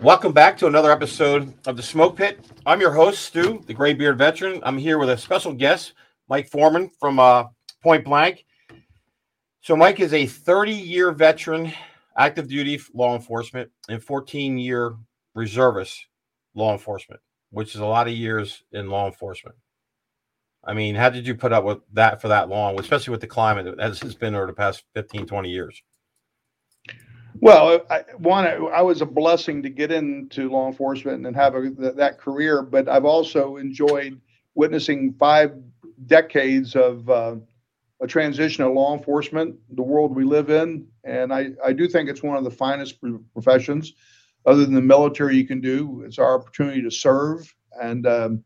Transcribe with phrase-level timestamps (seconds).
[0.00, 2.40] Welcome back to another episode of the Smoke Pit.
[2.64, 4.58] I'm your host, Stu, the Gray Beard veteran.
[4.62, 5.92] I'm here with a special guest,
[6.26, 7.44] Mike Foreman from uh,
[7.82, 8.46] Point Blank.
[9.60, 11.70] So, Mike is a 30 year veteran,
[12.16, 14.96] active duty law enforcement, and 14 year
[15.34, 16.06] reservist
[16.54, 19.54] law enforcement, which is a lot of years in law enforcement.
[20.64, 23.26] I mean, how did you put up with that for that long, especially with the
[23.26, 25.82] climate as it's been over the past 15, 20 years?
[27.34, 31.70] Well, I, one, I was a blessing to get into law enforcement and have a,
[31.70, 34.20] that career, but I've also enjoyed
[34.54, 35.54] witnessing five
[36.06, 37.36] decades of uh,
[38.02, 42.08] a transition of law enforcement, the world we live in, and I, I do think
[42.08, 42.98] it's one of the finest
[43.32, 43.94] professions,
[44.46, 46.02] other than the military, you can do.
[46.06, 48.44] It's our opportunity to serve, and um,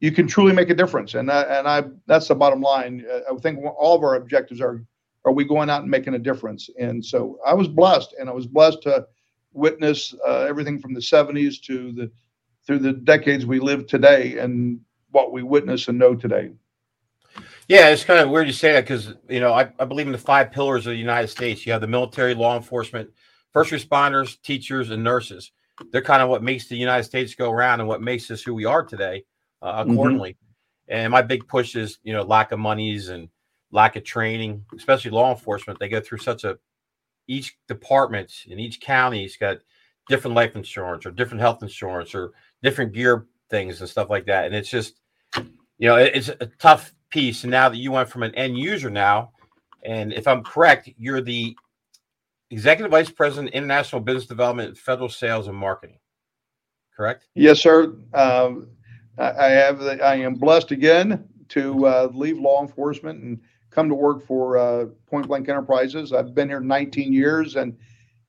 [0.00, 1.14] you can truly make a difference.
[1.14, 3.04] And and I that's the bottom line.
[3.30, 4.82] I think all of our objectives are
[5.24, 6.68] are we going out and making a difference?
[6.78, 9.06] And so I was blessed, and I was blessed to
[9.52, 12.10] witness uh, everything from the 70s to the
[12.64, 16.52] through the decades we live today, and what we witness and know today.
[17.68, 20.12] Yeah, it's kind of weird you say that because you know I, I believe in
[20.12, 21.64] the five pillars of the United States.
[21.64, 23.10] You have the military, law enforcement,
[23.52, 25.52] first responders, teachers, and nurses.
[25.90, 28.54] They're kind of what makes the United States go around and what makes us who
[28.54, 29.24] we are today.
[29.60, 29.92] Uh, mm-hmm.
[29.92, 30.94] accordingly, mm-hmm.
[31.00, 33.28] and my big push is you know lack of monies and
[33.72, 35.78] lack of training, especially law enforcement.
[35.78, 36.58] They go through such a
[37.26, 39.58] each department in each county's got
[40.08, 44.46] different life insurance or different health insurance or different gear things and stuff like that.
[44.46, 45.00] And it's just,
[45.36, 47.44] you know, it's a tough piece.
[47.44, 49.32] And now that you went from an end user now,
[49.84, 51.56] and if I'm correct, you're the
[52.50, 55.98] executive vice president, international business development, federal sales and marketing.
[56.96, 57.26] Correct?
[57.34, 57.94] Yes, sir.
[58.12, 58.68] Um,
[59.18, 59.78] I have.
[59.78, 63.40] The, I am blessed again to uh, leave law enforcement and
[63.72, 66.12] come to work for uh, Point Blank Enterprises.
[66.12, 67.76] I've been here 19 years, and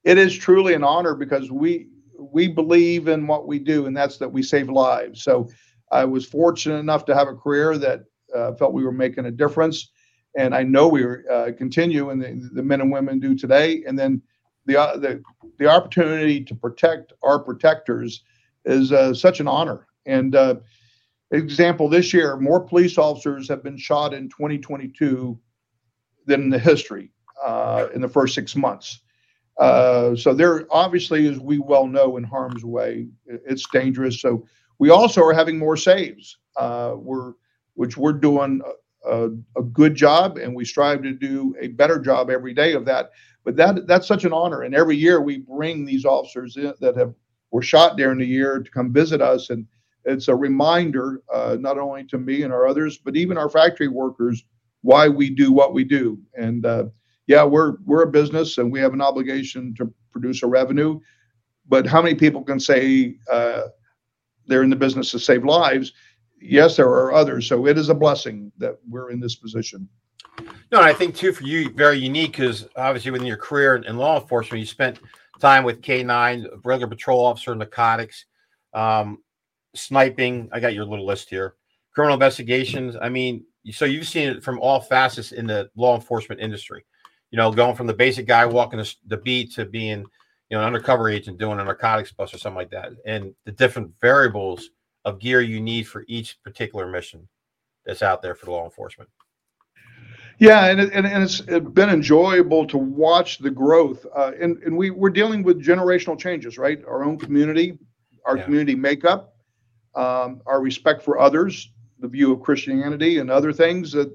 [0.03, 1.87] it is truly an honor because we
[2.17, 5.23] we believe in what we do, and that's that we save lives.
[5.23, 5.49] So
[5.91, 9.31] I was fortunate enough to have a career that uh, felt we were making a
[9.31, 9.91] difference,
[10.37, 13.83] and I know we uh, continue, and the, the, men and women do today.
[13.85, 14.21] And then
[14.65, 15.21] the uh, the
[15.59, 18.23] the opportunity to protect our protectors
[18.65, 19.87] is uh, such an honor.
[20.05, 20.55] And uh,
[21.33, 25.39] example, this year, more police officers have been shot in 2022
[26.25, 27.11] than in the history
[27.43, 29.01] uh, in the first six months.
[29.57, 34.19] Uh, so there obviously, as we well know, in harm's way, it's dangerous.
[34.19, 34.45] So
[34.79, 36.37] we also are having more saves.
[36.57, 37.33] Uh, we're
[37.75, 38.61] which we're doing
[39.05, 42.85] a, a, good job, and we strive to do a better job every day of
[42.85, 43.11] that.
[43.43, 46.95] But that that's such an honor, and every year we bring these officers in, that
[46.95, 47.13] have
[47.51, 49.67] were shot during the year to come visit us and
[50.05, 53.87] it's a reminder, uh, not only to me and our others, but even our factory
[53.87, 54.43] workers,
[54.81, 56.19] why we do what we do.
[56.35, 56.85] And uh,
[57.27, 60.99] yeah, we're we're a business and we have an obligation to produce a revenue.
[61.67, 63.63] But how many people can say uh,
[64.47, 65.93] they're in the business to save lives?
[66.41, 67.47] Yes, there are others.
[67.47, 69.87] So it is a blessing that we're in this position.
[70.71, 74.19] No, I think too for you very unique because obviously within your career in law
[74.19, 74.99] enforcement, you spent
[75.39, 78.25] time with K9, regular patrol officer, narcotics.
[78.73, 79.22] Um,
[79.75, 80.49] sniping.
[80.51, 81.55] I got your little list here.
[81.93, 82.95] Criminal investigations.
[83.01, 86.85] I mean, so you've seen it from all facets in the law enforcement industry.
[87.31, 89.99] You know, going from the basic guy walking the, the beat to being,
[90.49, 93.51] you know, an undercover agent doing a narcotics bust or something like that, and the
[93.51, 94.69] different variables
[95.05, 97.27] of gear you need for each particular mission
[97.85, 99.09] that's out there for law enforcement.
[100.39, 104.05] Yeah, and, it, and, it's been enjoyable to watch the growth.
[104.15, 106.83] Uh, and and we, we're dealing with generational changes, right?
[106.85, 107.77] Our own community,
[108.25, 108.43] our yeah.
[108.43, 109.32] community makeup,
[109.95, 114.11] um, our respect for others, the view of Christianity, and other things that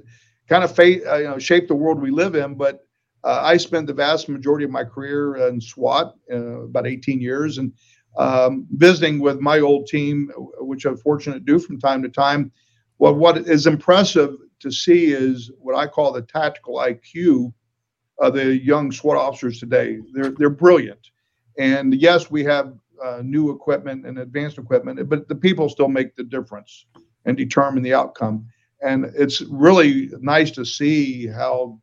[0.49, 2.55] kind of uh, you know, shape the world we live in.
[2.55, 2.85] But
[3.25, 7.59] uh, I spent the vast majority of my career in SWAT, uh, about 18 years,
[7.59, 7.73] and
[8.17, 12.53] um, visiting with my old team, which I'm fortunate to do from time to time.
[12.99, 17.53] Well, what is impressive to see is what I call the tactical IQ
[18.19, 19.99] of the young SWAT officers today.
[20.13, 21.11] They're they're brilliant,
[21.59, 22.75] and yes, we have
[23.05, 26.87] uh, new equipment and advanced equipment, but the people still make the difference
[27.25, 28.47] and determine the outcome.
[28.83, 31.81] And it's really nice to see how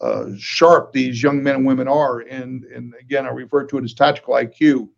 [0.00, 2.20] uh, sharp these young men and women are.
[2.20, 4.88] And and again, I refer to it as tactical IQ.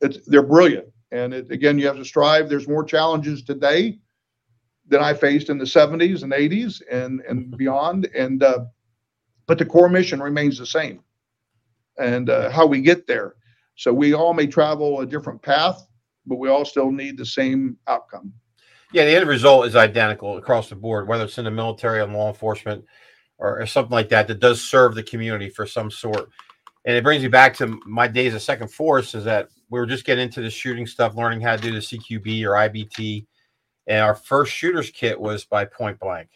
[0.00, 0.86] It's, they're brilliant.
[1.10, 2.48] And it, again, you have to strive.
[2.48, 3.98] There's more challenges today
[4.86, 8.06] than I faced in the 70s and 80s and and beyond.
[8.14, 8.66] And uh,
[9.46, 11.00] but the core mission remains the same.
[11.98, 13.34] And uh, how we get there
[13.76, 15.86] so we all may travel a different path,
[16.26, 18.32] but we all still need the same outcome.
[18.92, 22.12] Yeah, the end result is identical across the board, whether it's in the military and
[22.12, 22.84] law enforcement
[23.38, 26.28] or, or something like that that does serve the community for some sort.
[26.84, 29.86] And it brings me back to my days of second force is that we were
[29.86, 33.26] just getting into the shooting stuff, learning how to do the CQB or IBT.
[33.86, 36.28] And our first shooter's kit was by Point Blank.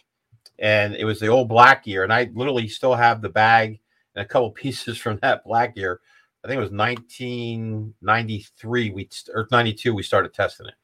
[0.58, 2.02] And it was the old black gear.
[2.02, 3.80] And I literally still have the bag
[4.14, 6.00] and a couple pieces from that black gear.
[6.46, 10.74] I think it was 1993 we or 92 we started testing it.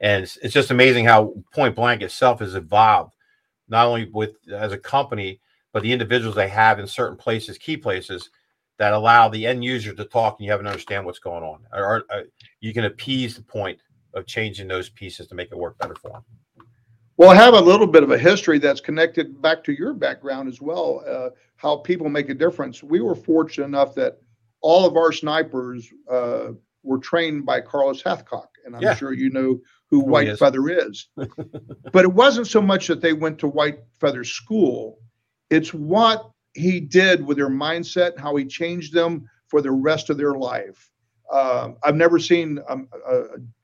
[0.00, 3.14] And it's, it's just amazing how Point Blank itself has evolved,
[3.68, 5.40] not only with as a company,
[5.72, 8.30] but the individuals they have in certain places, key places
[8.78, 11.60] that allow the end user to talk and you have to understand what's going on.
[11.72, 12.24] Or, or, or
[12.58, 13.78] you can appease the point
[14.14, 16.24] of changing those pieces to make it work better for them.
[17.18, 20.48] Well, I have a little bit of a history that's connected back to your background
[20.48, 22.82] as well, uh, how people make a difference.
[22.82, 24.18] We were fortunate enough that
[24.60, 26.48] all of our snipers uh,
[26.82, 28.94] were trained by Carlos Hathcock, and I'm yeah.
[28.94, 29.60] sure you know
[29.90, 30.38] who White is.
[30.38, 31.08] Feather is.
[31.16, 34.98] but it wasn't so much that they went to White Feather School,
[35.50, 40.16] it's what he did with their mindset, how he changed them for the rest of
[40.16, 40.90] their life.
[41.32, 43.22] Uh, I've never seen um, uh,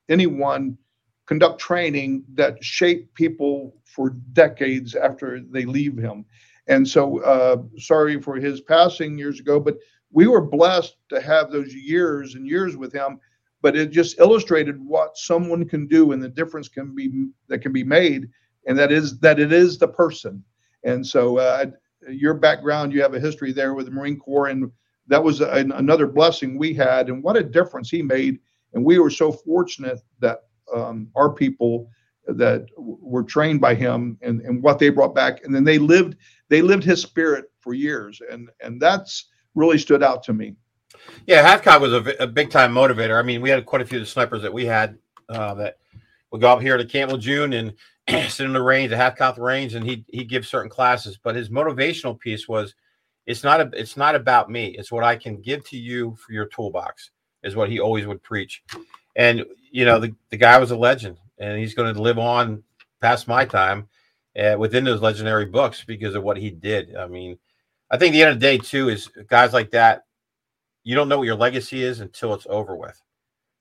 [0.09, 0.77] anyone
[1.25, 6.25] conduct training that shaped people for decades after they leave him.
[6.67, 9.77] And so, uh, sorry for his passing years ago, but
[10.11, 13.19] we were blessed to have those years and years with him.
[13.61, 17.71] But it just illustrated what someone can do and the difference can be that can
[17.71, 18.29] be made,
[18.67, 20.43] and that is that it is the person.
[20.83, 21.65] And so, uh,
[22.07, 24.71] your background, you have a history there with the Marine Corps, and
[25.07, 27.09] that was a, another blessing we had.
[27.09, 28.37] And what a difference he made.
[28.73, 30.43] And we were so fortunate that
[30.73, 31.89] um, our people
[32.27, 36.17] that were trained by him and, and what they brought back, and then they lived
[36.49, 40.55] they lived his spirit for years, and and that's really stood out to me.
[41.25, 43.17] Yeah, Hathcock was a, a big time motivator.
[43.17, 44.97] I mean, we had quite a few of the snipers that we had
[45.29, 45.77] uh, that
[46.31, 47.73] would go up here to Camp Lejeune and
[48.29, 51.17] sit in the range, the Hathcock range, and he he gives certain classes.
[51.21, 52.75] But his motivational piece was,
[53.25, 54.75] it's not a, it's not about me.
[54.77, 57.11] It's what I can give to you for your toolbox.
[57.43, 58.63] Is what he always would preach.
[59.15, 62.63] And you know, the, the guy was a legend, and he's going to live on
[63.01, 63.87] past my time
[64.39, 66.95] uh, within those legendary books because of what he did.
[66.95, 67.37] I mean,
[67.91, 70.03] I think the end of the day too is guys like that.
[70.83, 72.99] You don't know what your legacy is until it's over with,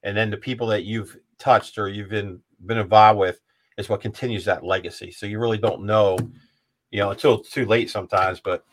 [0.03, 3.41] and then the people that you've touched or you've been been involved with
[3.77, 5.11] is what continues that legacy.
[5.11, 6.17] So you really don't know,
[6.91, 8.41] you know, until it's too late sometimes.
[8.41, 8.65] But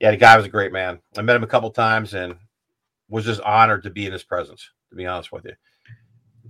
[0.00, 1.00] yeah, the guy was a great man.
[1.16, 2.34] I met him a couple times and
[3.08, 4.70] was just honored to be in his presence.
[4.90, 5.52] To be honest with you.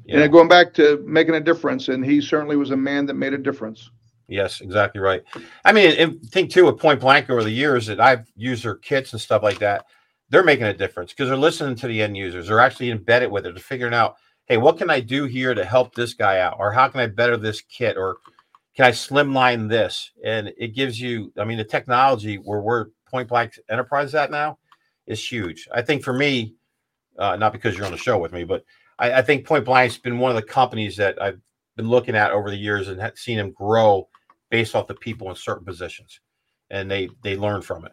[0.07, 3.15] you and going back to making a difference, and he certainly was a man that
[3.15, 3.91] made a difference.
[4.31, 5.23] Yes, exactly right.
[5.65, 8.77] I mean, and think too with Point Blank over the years that I've used their
[8.77, 9.87] kits and stuff like that.
[10.29, 12.47] They're making a difference because they're listening to the end users.
[12.47, 13.55] They're actually embedded with it.
[13.55, 14.17] They're figuring out
[14.47, 16.57] hey, what can I do here to help this guy out?
[16.59, 17.97] Or how can I better this kit?
[17.97, 18.17] Or
[18.75, 20.11] can I slimline this?
[20.25, 24.59] And it gives you, I mean, the technology where we're point blank enterprise at now
[25.07, 25.69] is huge.
[25.73, 26.55] I think for me,
[27.17, 28.65] uh, not because you're on the show with me, but
[28.99, 31.41] I, I think Point Blank's been one of the companies that I've
[31.77, 34.09] been looking at over the years and seen them grow
[34.51, 36.21] based off the people in certain positions,
[36.71, 37.93] and they they learn from it.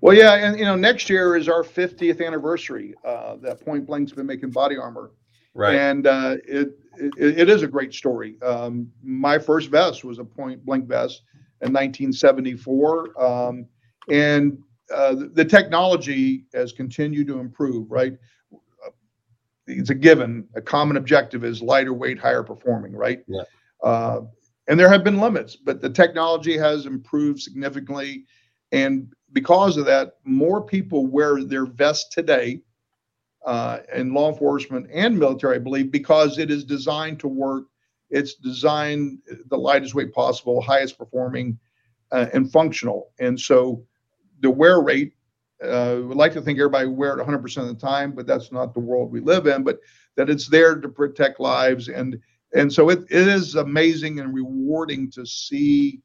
[0.00, 4.12] Well, yeah, and you know, next year is our 50th anniversary uh, that Point Blank's
[4.12, 5.12] been making body armor.
[5.56, 5.74] Right.
[5.74, 8.40] And uh, it, it, it is a great story.
[8.42, 11.22] Um, my first vest was a point blank vest
[11.62, 13.22] in 1974.
[13.22, 13.66] Um,
[14.10, 14.58] and
[14.94, 18.18] uh, the, the technology has continued to improve, right?
[19.66, 20.46] It's a given.
[20.54, 23.24] A common objective is lighter weight, higher performing, right?
[23.26, 24.20] Yeah.
[24.68, 28.24] And there have been limits, but the technology has improved significantly.
[28.72, 32.62] And because of that, more people wear their vests today
[33.44, 37.66] uh, in law enforcement and military, I believe, because it is designed to work.
[38.10, 41.58] It's designed the lightest weight possible, highest performing,
[42.12, 43.12] uh, and functional.
[43.20, 43.84] And so
[44.40, 45.12] the wear rate,
[45.62, 48.74] uh, we like to think everybody wear it 100% of the time, but that's not
[48.74, 49.62] the world we live in.
[49.62, 49.78] But
[50.16, 52.18] that it's there to protect lives, and
[52.54, 56.00] and so it, it is amazing and rewarding to see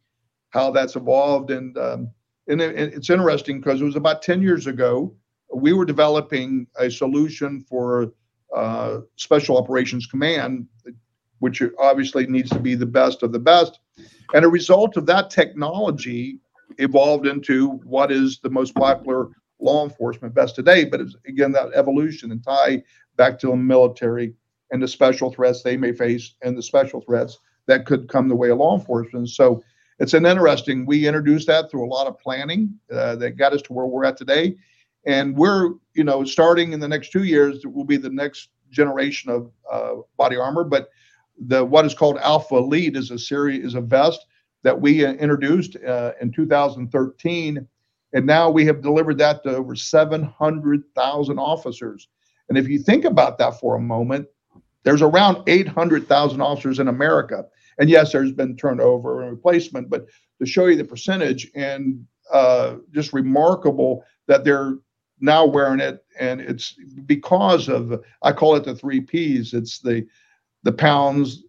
[0.49, 1.51] how that's evolved.
[1.51, 2.11] And um,
[2.47, 5.15] and it, it's interesting because it was about 10 years ago
[5.53, 8.13] we were developing a solution for
[8.55, 10.67] uh, Special Operations Command,
[11.39, 13.79] which obviously needs to be the best of the best.
[14.33, 16.39] And a result of that technology
[16.77, 19.29] evolved into what is the most popular
[19.59, 20.85] law enforcement best today.
[20.85, 22.83] But it's, again, that evolution and tie
[23.17, 24.33] back to the military
[24.71, 28.35] and the special threats they may face and the special threats that could come the
[28.35, 29.29] way of law enforcement.
[29.29, 29.63] So
[29.99, 33.61] it's an interesting, we introduced that through a lot of planning uh, that got us
[33.63, 34.55] to where we're at today.
[35.05, 38.49] And we're you know starting in the next two years it will be the next
[38.69, 40.89] generation of uh, body armor but
[41.47, 44.25] the what is called alpha elite is a series is a vest
[44.63, 47.67] that we uh, introduced uh, in 2013
[48.13, 52.07] and now we have delivered that to over 700,000 officers.
[52.49, 54.27] And if you think about that for a moment,
[54.83, 57.45] there's around 800,000 officers in America.
[57.77, 60.07] And yes, there's been turnover and replacement, but
[60.39, 64.75] to show you the percentage and uh, just remarkable that they're
[65.19, 66.03] now wearing it.
[66.19, 69.53] And it's because of, I call it the three Ps.
[69.53, 70.05] It's the,
[70.63, 71.43] the pounds,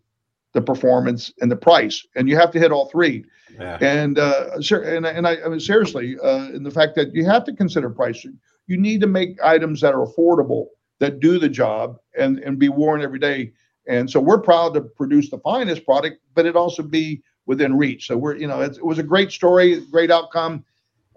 [0.53, 2.07] the performance and the price.
[2.17, 3.25] And you have to hit all three.
[3.59, 3.79] Yeah.
[3.81, 7.45] And, uh, and, and I, I mean, seriously, uh, in the fact that you have
[7.45, 10.67] to consider pricing, you need to make items that are affordable
[11.03, 13.53] that do the job and, and be worn every day.
[13.89, 18.07] And so we're proud to produce the finest product, but it also be within reach.
[18.07, 20.65] So we're, you know, it was a great story, great outcome.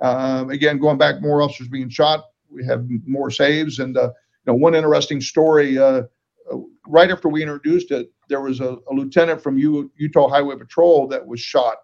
[0.01, 2.25] Um, again, going back, more officers being shot.
[2.49, 4.09] We have more saves, and uh,
[4.45, 5.77] you know, one interesting story.
[5.77, 6.03] Uh,
[6.51, 10.55] uh right after we introduced it, there was a, a lieutenant from U, Utah Highway
[10.55, 11.75] Patrol that was shot,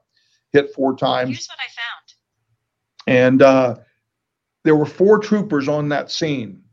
[0.53, 1.29] hit four times.
[1.29, 1.69] Here's what I
[3.13, 3.29] found.
[3.29, 3.75] And uh,
[4.63, 6.63] there were four troopers on that scene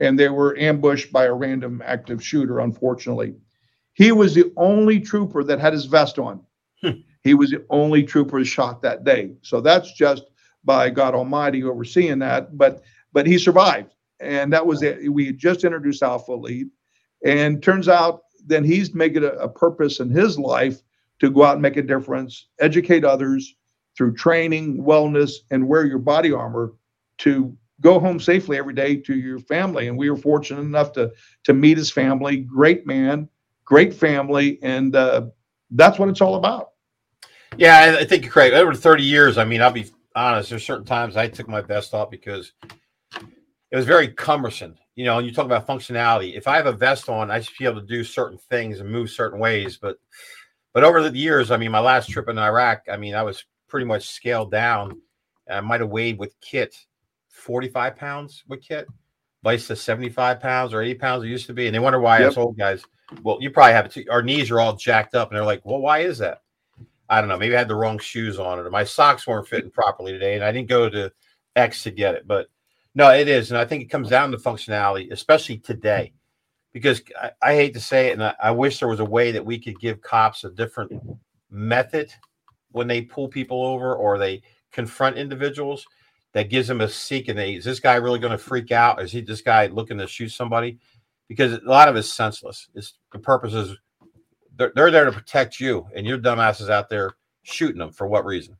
[0.00, 3.34] and they were ambushed by a random active shooter, unfortunately.
[3.94, 6.40] He was the only trooper that had his vest on.
[6.82, 7.00] Hmm.
[7.22, 9.32] He was the only trooper shot that day.
[9.42, 10.24] So that's just
[10.64, 12.56] by God Almighty overseeing that.
[12.58, 12.82] But
[13.12, 13.94] but he survived.
[14.20, 15.12] And that was it.
[15.12, 16.68] We had just introduced Alpha Elite.
[17.24, 20.82] And turns out then he's making a, a purpose in his life
[21.20, 23.54] to go out and make a difference, educate others
[23.96, 26.72] through training, wellness, and wear your body armor
[27.18, 29.88] to go home safely every day to your family.
[29.88, 31.12] And we were fortunate enough to
[31.44, 32.38] to meet his family.
[32.38, 33.28] Great man,
[33.64, 35.26] great family, and uh,
[35.70, 36.70] that's what it's all about.
[37.56, 38.54] Yeah, I think you're correct.
[38.54, 40.50] Over 30 years, I mean, I'll be honest.
[40.50, 42.52] There's certain times I took my vest off because
[43.70, 44.76] it was very cumbersome.
[44.96, 46.36] You know, and you talk about functionality.
[46.36, 48.88] If I have a vest on, I should be able to do certain things and
[48.90, 49.76] move certain ways.
[49.76, 49.98] But
[50.72, 53.44] but over the years, I mean, my last trip in Iraq, I mean, I was
[53.68, 55.00] pretty much scaled down.
[55.50, 56.76] I might have weighed with kit
[57.34, 58.86] 45 pounds with kit,
[59.42, 61.66] vice to 75 pounds or 80 pounds it used to be.
[61.66, 62.30] And they wonder why yep.
[62.30, 62.82] us old guys,
[63.22, 64.04] well, you probably have it too.
[64.10, 66.38] Our knees are all jacked up and they're like, well, why is that?
[67.08, 67.36] I don't know.
[67.36, 70.36] Maybe I had the wrong shoes on it or my socks weren't fitting properly today.
[70.36, 71.12] And I didn't go to
[71.56, 72.26] X to get it.
[72.26, 72.48] But
[72.94, 73.50] no, it is.
[73.50, 76.12] And I think it comes down to functionality, especially today.
[76.72, 79.30] Because I, I hate to say it, and I, I wish there was a way
[79.32, 80.92] that we could give cops a different
[81.50, 82.12] method
[82.72, 85.86] when they pull people over or they confront individuals
[86.34, 89.00] that gives them a seek and they is this guy really going to freak out?
[89.00, 90.78] Is he this guy looking to shoot somebody?
[91.28, 92.68] Because a lot of it's senseless.
[92.74, 93.76] It's the purpose is
[94.56, 97.12] they're, they're there to protect you, and your dumbasses out there
[97.42, 98.56] shooting them for what reason?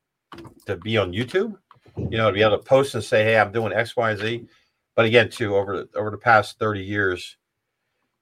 [0.67, 1.57] To be on YouTube,
[1.97, 4.49] you know, to be able to post and say, "Hey, I'm doing X, Y, Z."
[4.95, 7.37] But again, too, over over the past 30 years,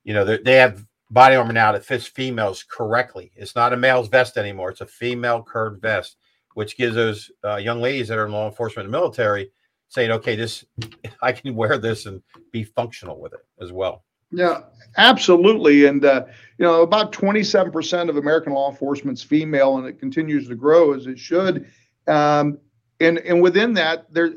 [0.05, 3.33] you know, they have body armor now that fits females correctly.
[3.37, 6.17] It's not a male's vest anymore; it's a female curved vest
[6.55, 9.51] which gives those uh, young ladies that are in law enforcement and military
[9.89, 10.65] saying, okay, this
[11.23, 14.05] I can wear this and be functional with it as well.
[14.33, 14.63] Yeah,
[14.97, 15.85] absolutely.
[15.85, 16.25] And, uh,
[16.59, 21.07] you know, about 27% of American law enforcement's female, and it continues to grow as
[21.07, 21.71] it should.
[22.09, 22.59] Um,
[22.99, 24.33] and, and within that, there,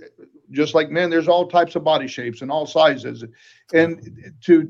[0.52, 3.24] just like men, there's all types of body shapes and all sizes.
[3.74, 4.70] And to,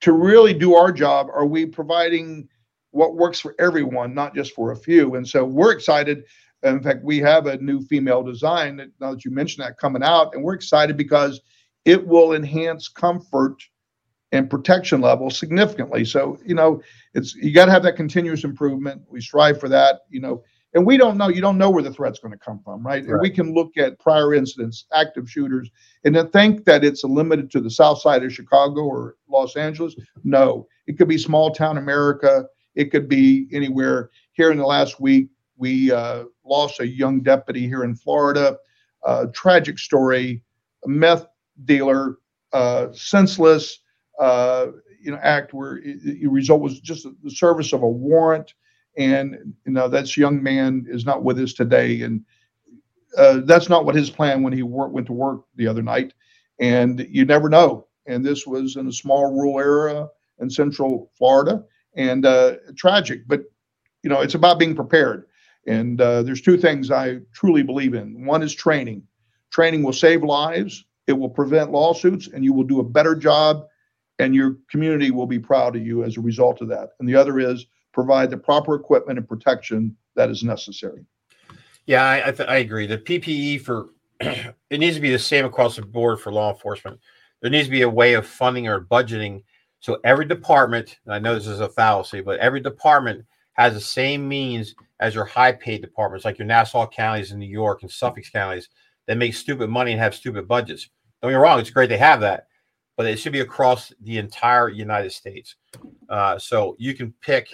[0.00, 2.48] to really do our job, are we providing
[2.90, 5.14] what works for everyone, not just for a few?
[5.14, 6.24] And so we're excited
[6.62, 10.02] in fact, we have a new female design that, now that you mentioned that coming
[10.02, 11.40] out, and we're excited because
[11.84, 13.56] it will enhance comfort
[14.30, 16.04] and protection level significantly.
[16.04, 16.80] So, you know,
[17.14, 19.02] it's you got to have that continuous improvement.
[19.08, 20.42] We strive for that, you know,
[20.74, 23.06] and we don't know, you don't know where the threat's going to come from, right?
[23.06, 23.20] right?
[23.20, 25.70] We can look at prior incidents, active shooters,
[26.04, 29.94] and then think that it's limited to the south side of Chicago or Los Angeles.
[30.24, 32.46] No, it could be small town America.
[32.74, 34.10] It could be anywhere.
[34.32, 35.28] Here in the last week,
[35.62, 38.58] we uh, lost a young deputy here in Florida.
[39.32, 40.42] Tragic story,
[40.84, 41.26] a meth
[41.64, 42.18] dealer,
[42.52, 43.78] uh, senseless,
[44.18, 44.66] uh,
[45.00, 48.54] you know, act where the result was just the service of a warrant,
[48.98, 52.24] and you know that's young man is not with us today, and
[53.16, 56.12] uh, that's not what his plan when he wor- went to work the other night,
[56.58, 57.86] and you never know.
[58.06, 60.08] And this was in a small rural area
[60.40, 61.62] in Central Florida,
[61.94, 63.42] and uh, tragic, but
[64.02, 65.26] you know it's about being prepared
[65.66, 68.24] and uh, there's two things I truly believe in.
[68.24, 69.02] One is training.
[69.50, 73.66] Training will save lives, it will prevent lawsuits, and you will do a better job,
[74.18, 76.90] and your community will be proud of you as a result of that.
[77.00, 81.04] And the other is provide the proper equipment and protection that is necessary.
[81.86, 82.86] Yeah, I, I, th- I agree.
[82.86, 83.90] The PPE for
[84.20, 87.00] it needs to be the same across the board for law enforcement.
[87.40, 89.42] There needs to be a way of funding or budgeting
[89.82, 90.96] so every department.
[91.08, 95.24] I know this is a fallacy, but every department has the same means as your
[95.24, 98.68] high paid departments, like your Nassau counties in New York and Suffolk counties
[99.06, 100.88] that make stupid money and have stupid budgets.
[101.20, 102.46] Don't get me wrong, it's great they have that.
[102.96, 105.56] but it should be across the entire United States.
[106.08, 107.48] Uh, so you can pick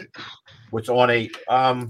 [0.71, 1.88] what's on a um,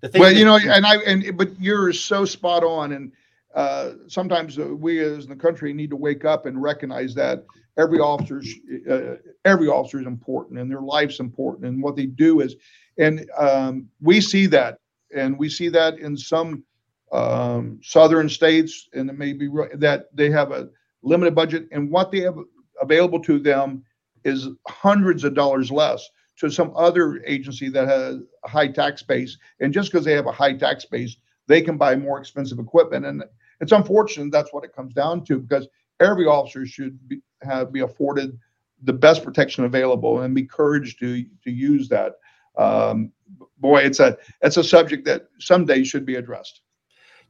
[0.00, 0.20] the thing.
[0.20, 3.12] Well, you know, and I and but you're so spot on, and
[3.54, 7.44] uh, sometimes we as in the country need to wake up and recognize that
[7.76, 8.42] every officer
[8.90, 12.56] uh, every officer is important and their life's important and what they do is
[12.98, 14.78] and um, we see that.
[15.14, 16.64] And we see that in some
[17.12, 20.68] um, southern states and it may be that they have a
[21.02, 21.66] limited budget.
[21.72, 22.36] And what they have
[22.82, 23.84] available to them
[24.24, 29.38] is hundreds of dollars less to some other agency that has a high tax base.
[29.60, 31.16] And just because they have a high tax base
[31.48, 33.06] they can buy more expensive equipment.
[33.06, 33.24] And
[33.60, 35.66] it's unfortunate that's what it comes down to because
[35.98, 38.38] every officer should be, have be afforded
[38.84, 42.12] the best protection available and be encouraged to to use that.
[42.58, 43.12] Um,
[43.58, 46.60] boy, it's a it's a subject that someday should be addressed.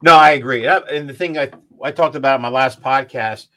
[0.01, 0.65] No, I agree.
[0.65, 1.51] And the thing I
[1.83, 3.47] I talked about in my last podcast,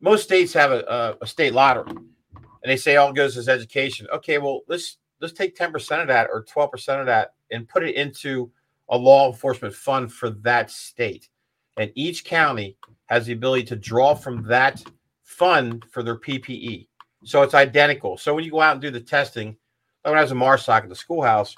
[0.00, 4.06] most states have a, a, state lottery, and they say all goes is education.
[4.12, 7.68] Okay, well let's let's take ten percent of that or twelve percent of that and
[7.68, 8.50] put it into
[8.88, 11.28] a law enforcement fund for that state,
[11.76, 14.82] and each county has the ability to draw from that
[15.22, 16.86] fund for their PPE.
[17.24, 18.16] So it's identical.
[18.16, 19.56] So when you go out and do the testing,
[20.02, 21.56] when I was in MARSOC at the schoolhouse,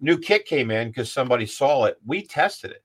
[0.00, 1.96] new kit came in because somebody saw it.
[2.06, 2.84] We tested it,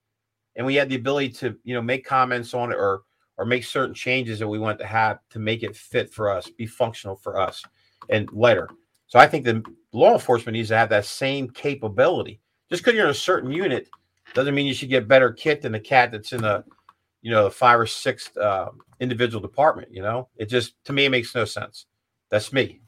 [0.56, 3.02] and we had the ability to you know make comments on it or
[3.38, 6.50] or make certain changes that we want to have to make it fit for us,
[6.50, 7.64] be functional for us,
[8.10, 8.70] and later.
[9.08, 9.64] So I think the
[9.94, 12.42] law enforcement needs to have that same capability.
[12.70, 13.88] Just because you're in a certain unit
[14.34, 16.64] doesn't mean you should get better kit than the cat that's in a
[17.22, 19.90] you know, the five or six uh, individual department.
[19.92, 21.86] You know, it just to me it makes no sense.
[22.30, 22.80] That's me.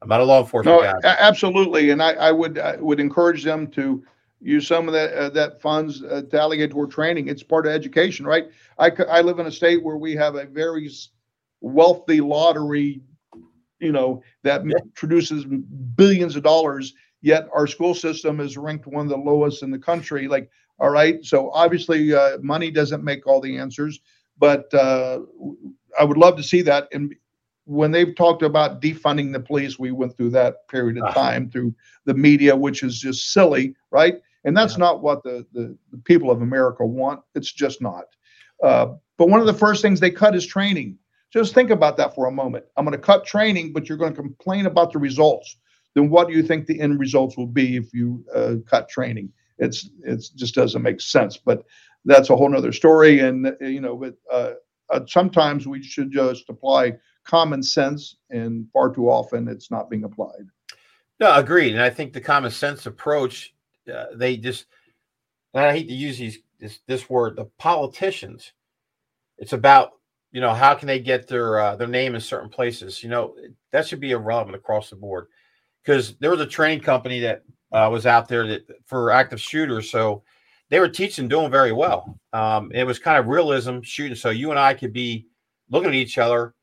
[0.00, 1.16] I'm not a law enforcement no, guy.
[1.18, 4.04] Absolutely, and I, I would I would encourage them to
[4.40, 7.28] use some of that uh, that funds uh, to allocate toward training.
[7.28, 8.46] It's part of education, right?
[8.78, 10.88] I I live in a state where we have a very
[11.60, 13.00] wealthy lottery,
[13.80, 14.76] you know, that yeah.
[14.94, 15.44] produces
[15.96, 16.94] billions of dollars.
[17.20, 20.28] Yet our school system is ranked one of the lowest in the country.
[20.28, 21.24] Like all right.
[21.24, 24.00] So obviously, uh, money doesn't make all the answers,
[24.38, 25.20] but uh,
[25.98, 26.88] I would love to see that.
[26.92, 27.14] And
[27.68, 31.20] when they've talked about defunding the police, we went through that period of uh-huh.
[31.20, 34.20] time through the media, which is just silly, right?
[34.44, 34.78] And that's yeah.
[34.78, 37.20] not what the, the, the, people of America want.
[37.34, 38.04] It's just not.
[38.62, 40.96] Uh, but one of the first things they cut is training.
[41.32, 42.64] Just think about that for a moment.
[42.76, 45.58] I'm going to cut training, but you're going to complain about the results.
[45.94, 49.30] Then what do you think the end results will be if you uh, cut training?
[49.58, 51.36] it's it's just doesn't make sense.
[51.36, 51.64] But
[52.04, 53.20] that's a whole nother story.
[53.20, 54.52] And you know, but uh,
[54.90, 56.94] uh, sometimes we should just apply
[57.28, 60.48] common sense, and far too often it's not being applied.
[61.20, 61.74] No, agreed.
[61.74, 63.54] And I think the common sense approach,
[63.92, 64.66] uh, they just,
[65.54, 68.52] I hate to use these this this word, the politicians.
[69.36, 69.92] It's about
[70.32, 73.02] you know how can they get their uh, their name in certain places.
[73.02, 73.36] You know
[73.72, 75.26] that should be irrelevant across the board
[75.84, 79.90] because there was a training company that uh, was out there that, for active shooters.
[79.90, 80.22] So
[80.70, 82.18] they were teaching, doing very well.
[82.32, 84.16] Um, it was kind of realism shooting.
[84.16, 85.26] So you and I could be
[85.70, 86.54] looking at each other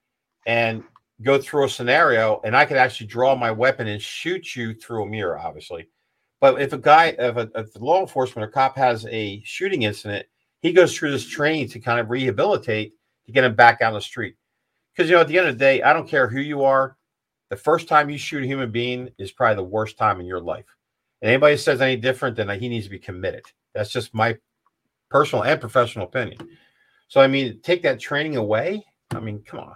[0.45, 0.83] and
[1.21, 5.03] go through a scenario, and I could actually draw my weapon and shoot you through
[5.03, 5.89] a mirror, obviously.
[6.41, 10.25] But if a guy, if a, if law enforcement or cop has a shooting incident,
[10.61, 12.93] he goes through this training to kind of rehabilitate
[13.25, 14.35] to get him back on the street.
[14.93, 16.97] Because you know, at the end of the day, I don't care who you are.
[17.49, 20.41] The first time you shoot a human being is probably the worst time in your
[20.41, 20.65] life.
[21.21, 23.43] And anybody says any different, then he needs to be committed.
[23.73, 24.37] That's just my
[25.09, 26.39] personal and professional opinion.
[27.07, 28.85] So I mean, take that training away.
[29.11, 29.75] I mean, come on.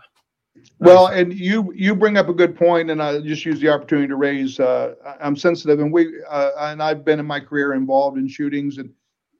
[0.80, 4.08] Well, and you you bring up a good point, and I just use the opportunity
[4.08, 4.60] to raise.
[4.60, 8.78] Uh, I'm sensitive, and we uh, and I've been in my career involved in shootings,
[8.78, 8.90] and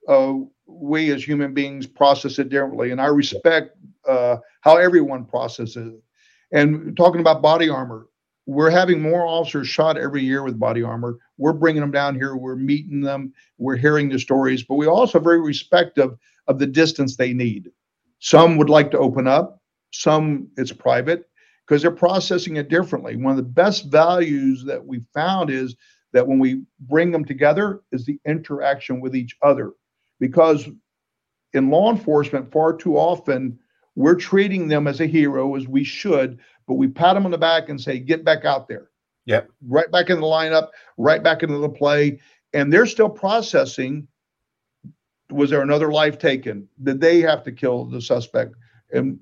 [0.08, 0.34] uh,
[0.68, 3.78] we as human beings process it differently, and I respect
[4.08, 6.04] uh, how everyone processes it.
[6.52, 8.08] And talking about body armor,
[8.46, 11.18] we're having more officers shot every year with body armor.
[11.38, 12.36] We're bringing them down here.
[12.36, 13.34] We're meeting them.
[13.60, 17.70] We're hearing the stories, but we also very respective of the distance they need.
[18.20, 19.59] Some would like to open up.
[19.92, 21.30] Some it's private
[21.66, 23.16] because they're processing it differently.
[23.16, 25.76] One of the best values that we found is
[26.14, 29.74] that when we bring them together is the interaction with each other.
[30.20, 30.68] Because
[31.54, 33.60] in law enforcement, far too often
[33.96, 37.38] we're treating them as a hero as we should, but we pat them on the
[37.38, 38.90] back and say, get back out there.
[39.26, 39.50] Yep.
[39.68, 42.20] Right back in the lineup, right back into the play.
[42.54, 44.08] And they're still processing.
[45.30, 46.68] Was there another life taken?
[46.82, 48.56] Did they have to kill the suspect?
[48.92, 49.20] And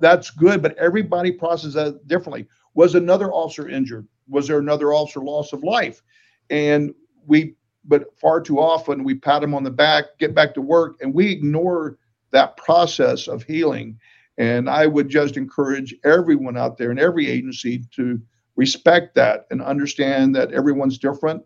[0.00, 2.46] that's good, but everybody processes that differently.
[2.74, 4.06] Was another officer injured?
[4.28, 6.02] Was there another officer loss of life?
[6.50, 6.94] And
[7.26, 10.96] we, but far too often we pat them on the back, get back to work,
[11.00, 11.98] and we ignore
[12.32, 13.98] that process of healing
[14.38, 18.20] And I would just encourage everyone out there in every agency to
[18.56, 21.42] respect that and understand that everyone's different.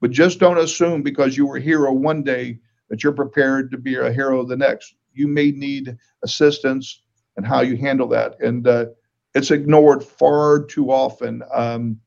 [0.00, 3.78] But just don't assume because you were a hero one day that you're prepared to
[3.78, 4.94] be a hero the next.
[5.12, 7.02] You may need assistance
[7.38, 8.38] and how you handle that.
[8.40, 8.86] And uh,
[9.32, 11.44] it's ignored far too often.
[11.54, 12.00] Um,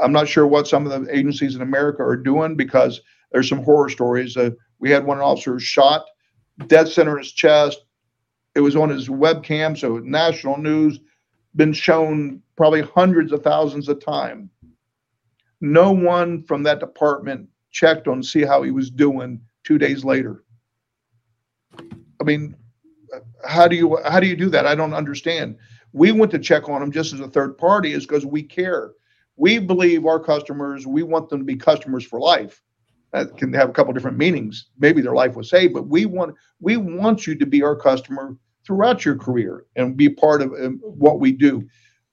[0.00, 3.62] I'm not sure what some of the agencies in America are doing because there's some
[3.62, 4.36] horror stories.
[4.36, 6.04] Uh, we had one officer shot,
[6.66, 7.84] dead center in his chest.
[8.56, 10.98] It was on his webcam, so national news,
[11.54, 14.50] been shown probably hundreds of thousands of times.
[15.60, 20.42] No one from that department checked on see how he was doing two days later.
[21.78, 22.56] I mean,
[23.46, 24.66] how do you how do you do that?
[24.66, 25.56] I don't understand.
[25.92, 28.92] We went to check on them just as a third party is because we care.
[29.36, 32.62] We believe our customers, we want them to be customers for life.
[33.12, 34.68] That can have a couple different meanings.
[34.78, 38.36] Maybe their life was saved, but we want we want you to be our customer
[38.64, 41.68] throughout your career and be part of um, what we do.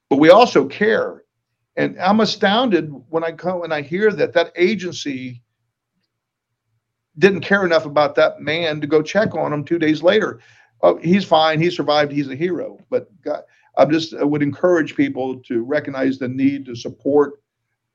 [0.09, 1.23] But we also care.
[1.77, 5.41] And I'm astounded when I come and I hear that that agency
[7.17, 10.39] didn't care enough about that man to go check on him two days later.
[10.81, 11.61] Oh, he's fine.
[11.61, 12.11] He survived.
[12.11, 12.79] He's a hero.
[12.89, 13.43] But God,
[13.77, 17.41] I just I would encourage people to recognize the need to support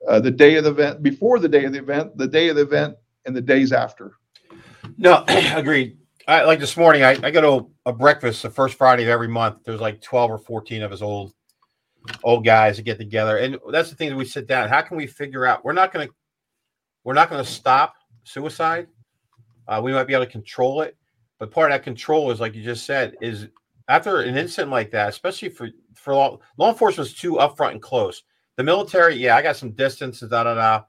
[0.08, 2.56] uh, the day of the event, before the day of the event, the day of
[2.56, 4.12] the event, and the days after.
[4.98, 5.98] No, agreed.
[6.26, 9.10] I, like this morning, I, I go to a, a, breakfast the first Friday of
[9.10, 9.58] every month.
[9.64, 11.34] There's like 12 or 14 of us old
[12.22, 13.38] old guys that get together.
[13.38, 14.68] And that's the thing that we sit down.
[14.68, 15.64] How can we figure out?
[15.64, 16.14] We're not going to
[17.02, 17.94] we're not going to stop
[18.24, 18.88] suicide.
[19.68, 20.96] Uh, we might be able to control it,
[21.38, 23.48] but part of that control is, like you just said, is
[23.88, 27.82] after an incident like that, especially for for law, law enforcement is too upfront and
[27.82, 28.22] close.
[28.56, 30.82] The military, yeah, I got some distance, and da da da,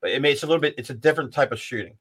[0.00, 0.74] but it makes a little bit.
[0.78, 1.96] It's a different type of shooting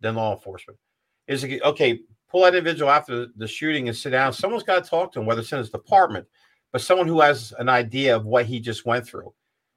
[0.00, 0.78] than law enforcement.
[1.26, 2.00] Is okay?
[2.30, 4.32] Pull that individual after the shooting and sit down.
[4.32, 6.26] Someone's got to talk to him, whether it's in his department,
[6.72, 9.32] but someone who has an idea of what he just went through,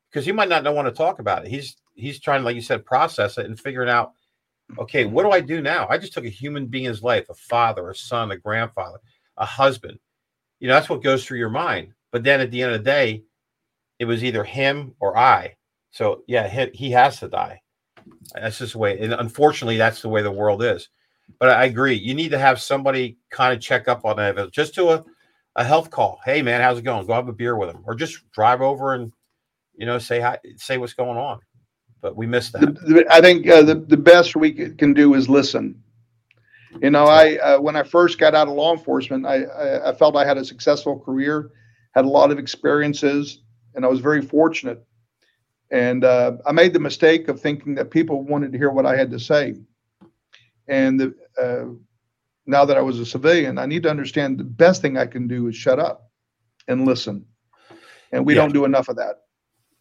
[0.09, 1.49] because he might not want to talk about it.
[1.49, 4.11] He's he's trying, like you said, process it and figuring out.
[4.79, 5.87] Okay, what do I do now?
[5.89, 8.99] I just took a human being's life, a father, a son, a grandfather,
[9.37, 9.99] a husband.
[10.59, 11.93] You know, that's what goes through your mind.
[12.11, 13.23] But then at the end of the day,
[13.99, 15.55] it was either him or I.
[15.91, 17.61] So yeah, he, he has to die.
[18.33, 18.99] That's just the way.
[18.99, 20.89] And unfortunately, that's the way the world is.
[21.39, 21.95] But I agree.
[21.95, 24.51] You need to have somebody kind of check up on that.
[24.51, 25.03] Just do a,
[25.55, 26.19] a health call.
[26.25, 27.05] Hey man, how's it going?
[27.05, 29.11] Go have a beer with him, or just drive over and
[29.75, 31.39] you know say hi, say what's going on.
[32.01, 32.61] But we missed that.
[32.61, 35.83] The, the, I think uh, the the best we can do is listen.
[36.81, 39.93] You know, I uh, when I first got out of law enforcement, I, I I
[39.93, 41.51] felt I had a successful career,
[41.93, 43.41] had a lot of experiences,
[43.75, 44.83] and I was very fortunate.
[45.69, 48.97] And uh, I made the mistake of thinking that people wanted to hear what I
[48.97, 49.55] had to say.
[50.67, 51.73] And the, uh,
[52.45, 55.27] now that I was a civilian, I need to understand the best thing I can
[55.27, 56.09] do is shut up
[56.67, 57.25] and listen.
[58.11, 58.41] And we yeah.
[58.41, 59.21] don't do enough of that.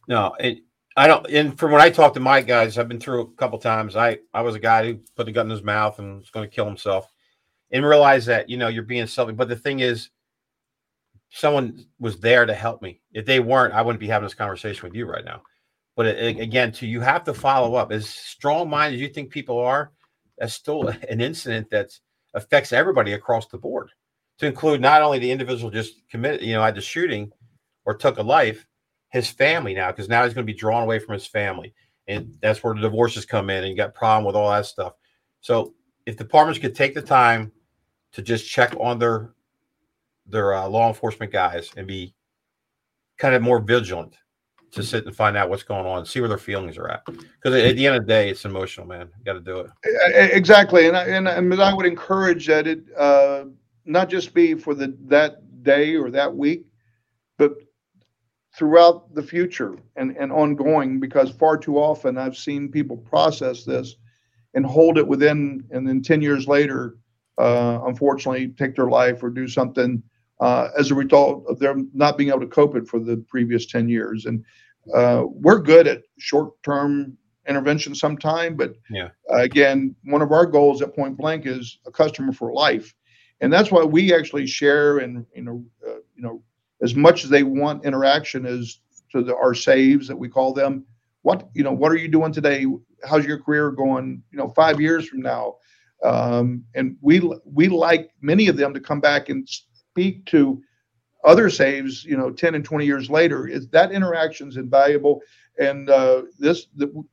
[0.06, 0.58] No, it,
[1.00, 1.26] I don't.
[1.30, 3.96] And from when I talk to my guys, I've been through a couple times.
[3.96, 6.46] I I was a guy who put the gun in his mouth and was going
[6.46, 7.10] to kill himself,
[7.70, 9.34] and realize that you know you're being selfish.
[9.34, 10.10] But the thing is,
[11.30, 13.00] someone was there to help me.
[13.14, 15.40] If they weren't, I wouldn't be having this conversation with you right now.
[15.96, 17.92] But it, again, to you have to follow up.
[17.92, 19.92] As strong minded as you think people are,
[20.36, 21.98] that's still an incident that
[22.34, 23.88] affects everybody across the board.
[24.40, 27.32] To include not only the individual just committed, you know, had the shooting
[27.86, 28.66] or took a life,
[29.10, 31.74] his family now, because now he's going to be drawn away from his family.
[32.08, 34.94] And that's where the divorces come in and you got problem with all that stuff.
[35.40, 35.74] So
[36.06, 37.52] if departments could take the time
[38.12, 39.30] to just check on their
[40.26, 42.14] their uh, law enforcement guys and be
[43.18, 44.16] kind of more vigilant
[44.70, 47.04] to sit and find out what's going on, see where their feelings are at.
[47.04, 49.08] Because at the end of the day, it's emotional, man.
[49.18, 49.70] You got to do it.
[50.32, 53.46] Exactly, and I, and, and I would encourage that it uh,
[53.84, 56.66] not just be for the that day or that week,
[57.36, 57.56] but
[58.56, 61.00] throughout the future and, and ongoing.
[61.00, 63.96] Because far too often I've seen people process this
[64.54, 66.96] and hold it within, and then ten years later,
[67.38, 70.02] uh, unfortunately, take their life or do something
[70.40, 73.66] uh, as a result of them not being able to cope it for the previous
[73.66, 74.26] 10 years.
[74.26, 74.44] And
[74.94, 77.16] uh, we're good at short term
[77.48, 79.08] intervention sometime, but yeah.
[79.28, 82.94] again, one of our goals at Point Blank is a customer for life.
[83.40, 86.42] And that's why we actually share and, you know, uh, you know,
[86.82, 88.80] as much as they want interaction as
[89.12, 90.84] to the, our saves that we call them.
[91.22, 92.66] What, you know, what are you doing today?
[93.04, 95.56] How's your career going, you know, five years from now?
[96.02, 100.62] Um, and we, we like many of them to come back and speak to
[101.24, 105.20] other saves, you know, 10 and 20 years later, is that interaction is invaluable.
[105.58, 107.04] And uh, this, the,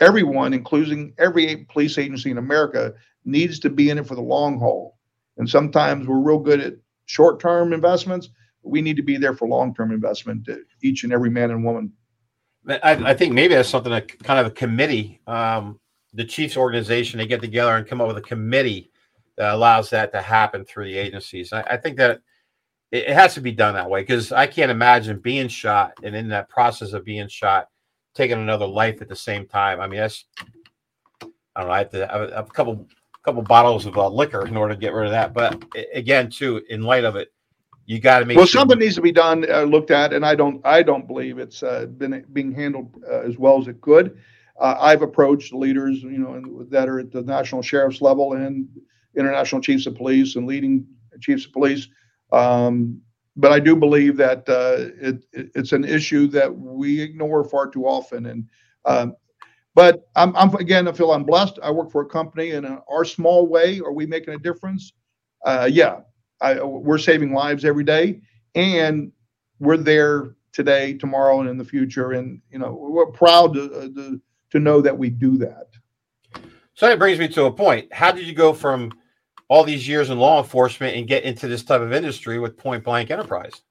[0.00, 4.58] everyone, including every police agency in America, needs to be in it for the long
[4.58, 4.98] haul.
[5.36, 6.74] And sometimes we're real good at
[7.06, 8.30] short term investments,
[8.64, 11.92] we need to be there for long-term investment, uh, each and every man and woman.
[12.66, 15.78] I, I think maybe that's something that kind of a committee, um,
[16.14, 18.90] the chiefs organization, they get together and come up with a committee
[19.36, 21.52] that allows that to happen through the agencies.
[21.52, 22.20] I, I think that
[22.90, 26.14] it, it, has to be done that way because I can't imagine being shot and
[26.16, 27.68] in that process of being shot,
[28.14, 29.80] taking another life at the same time.
[29.80, 30.24] I mean, that's
[31.20, 31.74] I don't know.
[31.74, 32.88] I have to have a couple
[33.24, 35.32] couple bottles of uh, liquor in order to get rid of that.
[35.32, 37.32] But again, too, in light of it,
[37.86, 38.46] you got to make well.
[38.46, 41.38] Sure something needs to be done, uh, looked at, and I don't I don't believe
[41.38, 44.18] it's uh, been being handled uh, as well as it could.
[44.58, 48.68] Uh, I've approached leaders, you know, that are at the national sheriff's level and
[49.16, 50.86] international chiefs of police and leading
[51.20, 51.88] chiefs of police.
[52.32, 53.00] Um,
[53.36, 57.68] but I do believe that uh, it, it, it's an issue that we ignore far
[57.68, 58.26] too often.
[58.26, 58.48] And
[58.84, 59.16] um,
[59.74, 61.58] but I'm, I'm, again, I feel I'm blessed.
[61.62, 63.80] I work for a company in our small way.
[63.80, 64.92] Are we making a difference?
[65.44, 66.00] Uh, yeah,
[66.40, 68.20] I, we're saving lives every day,
[68.54, 69.12] and
[69.58, 72.12] we're there today, tomorrow, and in the future.
[72.12, 74.20] And you know, we're proud to, uh, to,
[74.50, 75.68] to know that we do that.
[76.74, 77.92] So that brings me to a point.
[77.92, 78.92] How did you go from
[79.48, 82.82] all these years in law enforcement and get into this type of industry with Point
[82.82, 83.62] Blank Enterprise?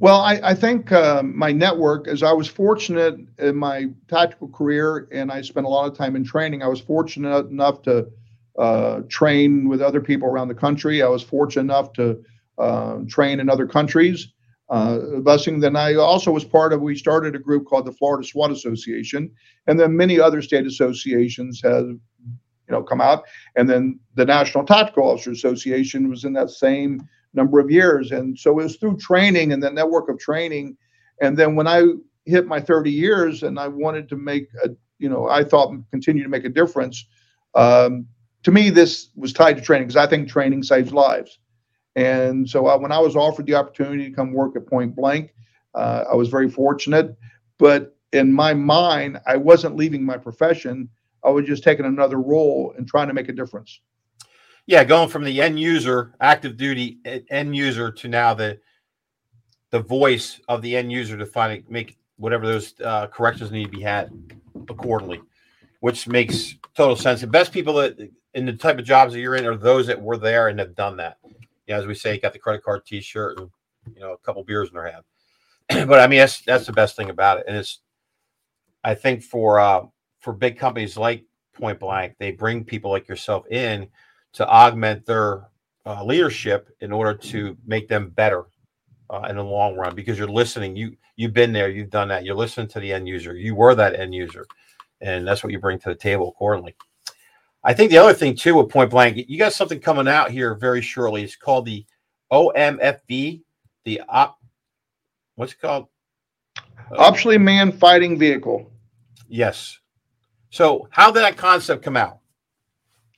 [0.00, 5.06] Well, I, I think uh, my network, as I was fortunate in my tactical career,
[5.12, 6.62] and I spent a lot of time in training.
[6.62, 8.10] I was fortunate enough to
[8.58, 11.02] uh, train with other people around the country.
[11.02, 12.22] I was fortunate enough to
[12.58, 14.32] uh, train in other countries.
[14.68, 15.60] Uh, busing.
[15.60, 16.80] Then I also was part of.
[16.80, 19.28] We started a group called the Florida SWAT Association,
[19.66, 21.98] and then many other state associations have, you
[22.68, 23.24] know, come out.
[23.56, 28.12] And then the National Tactical Officer Association was in that same number of years.
[28.12, 30.76] And so it was through training and the network of training.
[31.20, 31.82] And then when I
[32.24, 36.22] hit my 30 years and I wanted to make a, you know, I thought continue
[36.22, 37.06] to make a difference.
[37.54, 38.06] Um,
[38.42, 41.38] to me, this was tied to training because I think training saves lives.
[41.96, 45.34] And so I, when I was offered the opportunity to come work at Point Blank,
[45.74, 47.16] uh, I was very fortunate.
[47.58, 50.88] But in my mind, I wasn't leaving my profession.
[51.24, 53.80] I was just taking another role and trying to make a difference
[54.70, 56.98] yeah, going from the end user, active duty
[57.28, 58.60] end user to now the
[59.70, 63.70] the voice of the end user to find make whatever those uh, corrections need to
[63.70, 64.10] be had
[64.68, 65.20] accordingly,
[65.80, 67.20] which makes total sense.
[67.20, 67.98] The best people that
[68.34, 70.74] in the type of jobs that you're in are those that were there and have
[70.74, 71.18] done that.
[71.24, 73.50] You know, as we say, got the credit card T-shirt and
[73.94, 75.04] you know a couple beers in their hand.
[75.88, 77.80] but I mean, that's that's the best thing about it, and it's
[78.84, 79.82] I think for uh,
[80.20, 83.88] for big companies like Point Blank, they bring people like yourself in
[84.32, 85.48] to augment their
[85.86, 88.44] uh, leadership in order to make them better
[89.10, 92.24] uh, in the long run because you're listening you you've been there you've done that
[92.24, 94.46] you're listening to the end user you were that end user
[95.00, 96.74] and that's what you bring to the table accordingly.
[97.62, 100.54] I think the other thing too with point blank you got something coming out here
[100.54, 101.22] very shortly.
[101.22, 101.84] It's called the
[102.32, 103.42] omfv
[103.84, 104.38] the op
[105.34, 105.88] what's it called?
[106.56, 108.70] Uh, optionally manned fighting vehicle.
[109.28, 109.78] Yes.
[110.50, 112.18] So how did that concept come out?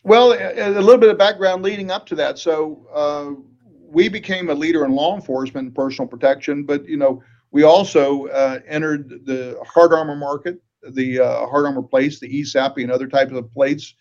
[0.04, 2.38] Well, a, a little bit of background leading up to that.
[2.38, 3.40] So uh,
[3.88, 8.26] we became a leader in law enforcement and personal protection, but you know we also
[8.28, 13.06] uh, entered the hard armor market, the uh, hard armor plates, the ESAPI, and other
[13.06, 13.94] types of plates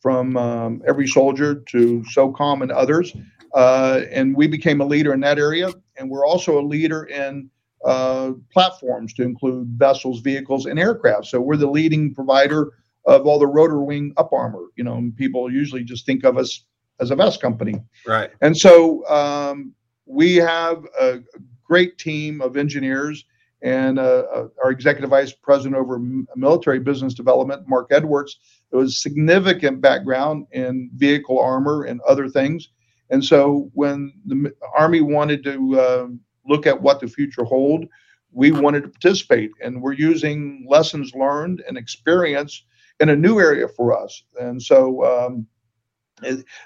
[0.00, 3.14] from um, every soldier to SOCOM and others.
[3.54, 5.70] Uh, and we became a leader in that area.
[5.96, 7.50] And we're also a leader in
[7.84, 11.26] uh, platforms to include vessels, vehicles, and aircraft.
[11.26, 12.72] So we're the leading provider
[13.04, 14.66] of all the rotor wing up armor.
[14.76, 16.64] You know, people usually just think of us
[17.00, 17.80] as a vest company.
[18.06, 18.30] Right.
[18.40, 19.72] And so um,
[20.06, 21.20] we have a
[21.64, 23.24] great team of engineers
[23.62, 25.98] and uh, uh our executive vice president over
[26.36, 28.38] military business development, Mark Edwards,
[28.70, 32.68] there was significant background in vehicle armor and other things.
[33.10, 36.06] And so when the Army wanted to uh,
[36.46, 37.84] look at what the future hold,
[38.32, 39.50] we wanted to participate.
[39.62, 42.64] And we're using lessons learned and experience
[43.00, 44.22] in a new area for us.
[44.40, 45.46] And so um,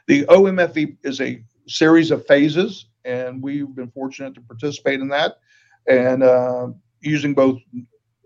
[0.07, 5.39] the OMFV is a series of phases, and we've been fortunate to participate in that
[5.87, 6.69] and uh,
[7.01, 7.59] using both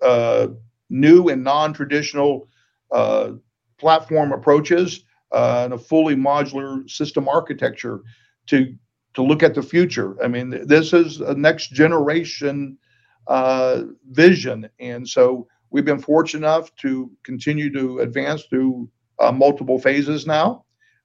[0.03, 0.49] uh,
[0.89, 2.49] new and non-traditional
[2.93, 3.33] uh,
[3.79, 8.01] platform approaches uh, and a fully modular system architecture
[8.47, 8.75] to
[9.15, 10.17] to look at the future.
[10.23, 12.79] I mean, this is a next generation
[13.27, 18.89] uh, vision, and so We've been fortunate enough to continue to advance through
[19.21, 20.65] uh, multiple phases now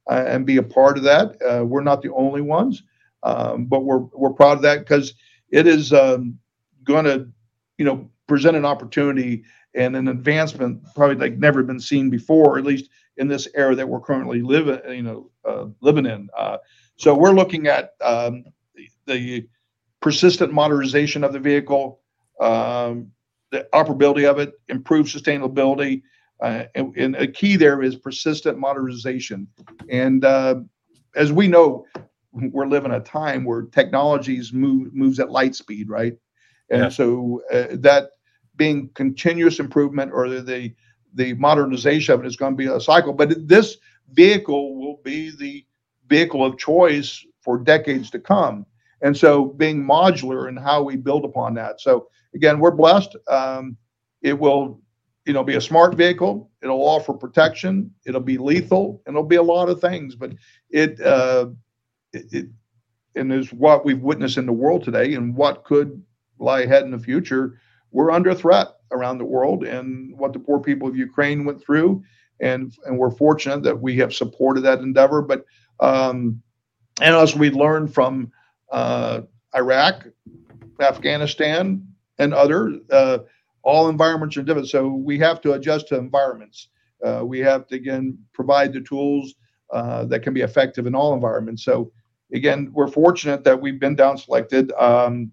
[0.09, 1.37] and be a part of that.
[1.67, 2.83] We're not the only ones,
[3.23, 5.13] um, but we're we're proud of that because
[5.51, 6.39] it is um,
[6.83, 7.27] going to,
[7.77, 12.65] you know, present an opportunity and an advancement probably like never been seen before, at
[12.65, 16.29] least in this era that we're currently living, you know, uh, living in.
[16.37, 16.57] Uh,
[16.97, 18.45] so we're looking at um,
[19.05, 19.47] the
[20.01, 21.99] persistent modernization of the vehicle,
[22.39, 23.11] um,
[23.51, 26.01] the operability of it, improved sustainability.
[26.41, 29.47] Uh, and, and, a key there is persistent modernization.
[29.89, 30.55] And uh,
[31.15, 31.85] as we know,
[32.33, 36.13] we're living a time where technologies move moves at light speed, right?
[36.69, 36.89] And yeah.
[36.89, 38.11] so uh, that
[38.55, 40.75] being continuous improvement or the, the
[41.15, 43.13] the modernization of it is going to be a cycle.
[43.13, 43.77] But this
[44.11, 45.65] vehicle will be the
[46.07, 48.65] vehicle of choice for decades to come.
[49.01, 51.79] And so being modular and how we build upon that.
[51.79, 53.15] So again, we're blessed.
[53.27, 53.77] Um,
[54.21, 54.81] it will,
[55.25, 56.51] you know, be a smart vehicle.
[56.61, 57.91] It'll offer protection.
[58.05, 60.15] It'll be lethal, and it'll be a lot of things.
[60.15, 60.33] But
[60.69, 61.47] it, uh,
[62.13, 62.45] it, it
[63.15, 66.01] and is what we've witnessed in the world today, and what could
[66.39, 67.59] lie ahead in the future.
[67.91, 72.03] We're under threat around the world, and what the poor people of Ukraine went through,
[72.39, 75.21] and and we're fortunate that we have supported that endeavor.
[75.21, 75.45] But
[75.79, 76.41] um,
[77.01, 78.31] and as we learned from
[78.71, 79.21] uh,
[79.55, 80.07] Iraq,
[80.79, 83.19] Afghanistan, and other, uh,
[83.63, 84.69] all environments are different.
[84.69, 86.69] So we have to adjust to environments.
[87.05, 89.35] Uh, we have to again provide the tools
[89.71, 91.63] uh, that can be effective in all environments.
[91.63, 91.91] So
[92.33, 94.71] again, we're fortunate that we've been down selected.
[94.73, 95.31] Um,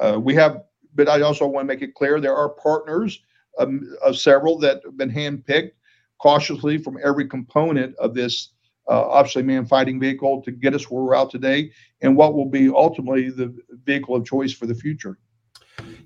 [0.00, 0.62] uh, we have,
[0.94, 3.20] but I also want to make it clear there are partners
[3.58, 5.72] um, of several that have been handpicked
[6.18, 8.52] cautiously from every component of this
[8.88, 11.70] uh, optionally manned fighting vehicle to get us where we're out today
[12.02, 15.18] and what will be ultimately the vehicle of choice for the future.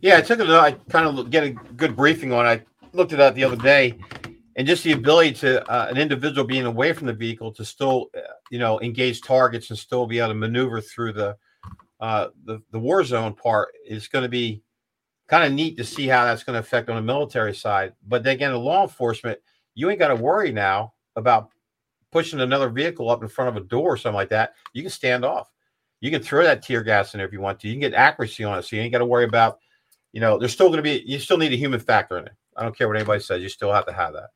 [0.00, 0.48] Yeah, I took it.
[0.48, 2.46] I kind of get a good briefing on.
[2.46, 3.98] I looked at that the other day,
[4.56, 8.10] and just the ability to uh, an individual being away from the vehicle to still,
[8.16, 11.36] uh, you know, engage targets and still be able to maneuver through the
[12.04, 14.62] uh, the the war zone part is going to be
[15.26, 17.94] kind of neat to see how that's going to affect on the military side.
[18.06, 19.38] But then again, the law enforcement,
[19.74, 21.48] you ain't got to worry now about
[22.12, 24.52] pushing another vehicle up in front of a door or something like that.
[24.74, 25.50] You can stand off.
[26.02, 27.68] You can throw that tear gas in there if you want to.
[27.68, 29.60] You can get accuracy on it, so you ain't got to worry about.
[30.12, 31.02] You know, there's still going to be.
[31.06, 32.34] You still need a human factor in it.
[32.54, 33.40] I don't care what anybody says.
[33.40, 34.28] You still have to have that.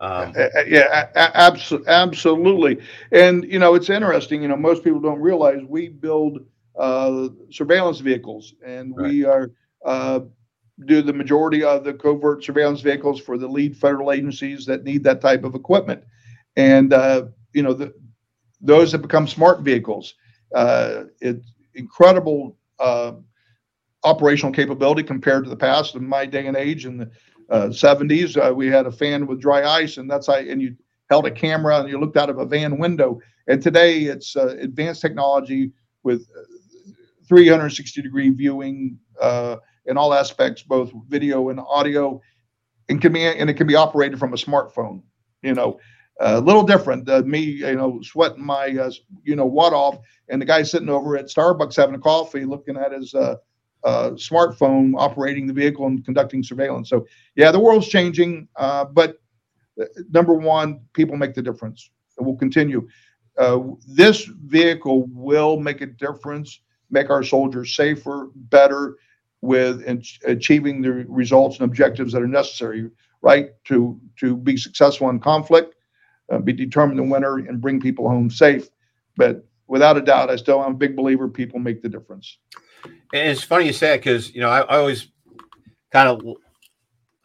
[0.00, 0.32] Um,
[0.66, 2.80] yeah, abso- absolutely.
[3.12, 4.40] And you know, it's interesting.
[4.40, 6.40] You know, most people don't realize we build
[6.80, 9.10] uh, surveillance vehicles, and right.
[9.10, 9.52] we are
[9.84, 10.20] uh,
[10.86, 15.04] do the majority of the covert surveillance vehicles for the lead federal agencies that need
[15.04, 16.02] that type of equipment.
[16.56, 17.92] And uh, you know, the,
[18.62, 20.14] those have become smart vehicles.
[20.54, 23.12] Uh, it's incredible uh,
[24.04, 25.94] operational capability compared to the past.
[25.94, 27.10] In my day and age, in the
[27.50, 30.74] uh, 70s, uh, we had a fan with dry ice, and that's how, and you
[31.10, 33.20] held a camera and you looked out of a van window.
[33.48, 36.26] And today, it's uh, advanced technology with
[37.30, 42.20] 360 degree viewing uh, in all aspects, both video and audio,
[42.88, 45.00] and can be and it can be operated from a smartphone.
[45.42, 45.78] You know,
[46.20, 47.08] a uh, little different.
[47.08, 48.90] Uh, me, you know, sweating my uh,
[49.22, 52.76] you know what off, and the guy sitting over at Starbucks having a coffee, looking
[52.76, 53.36] at his uh,
[53.84, 56.90] uh, smartphone operating the vehicle and conducting surveillance.
[56.90, 59.20] So yeah, the world's changing, uh, but
[60.10, 61.90] number one, people make the difference.
[62.18, 62.86] And we'll continue.
[63.86, 66.60] This vehicle will make a difference,
[66.90, 68.96] make our soldiers safer, better,
[69.42, 69.82] with
[70.26, 72.90] achieving the results and objectives that are necessary,
[73.22, 75.74] right, to to be successful in conflict,
[76.30, 78.68] uh, be determined the winner, and bring people home safe.
[79.16, 82.38] But without a doubt, I still am a big believer people make the difference.
[82.84, 85.08] And it's funny you say it because you know I, I always
[85.90, 86.36] kind of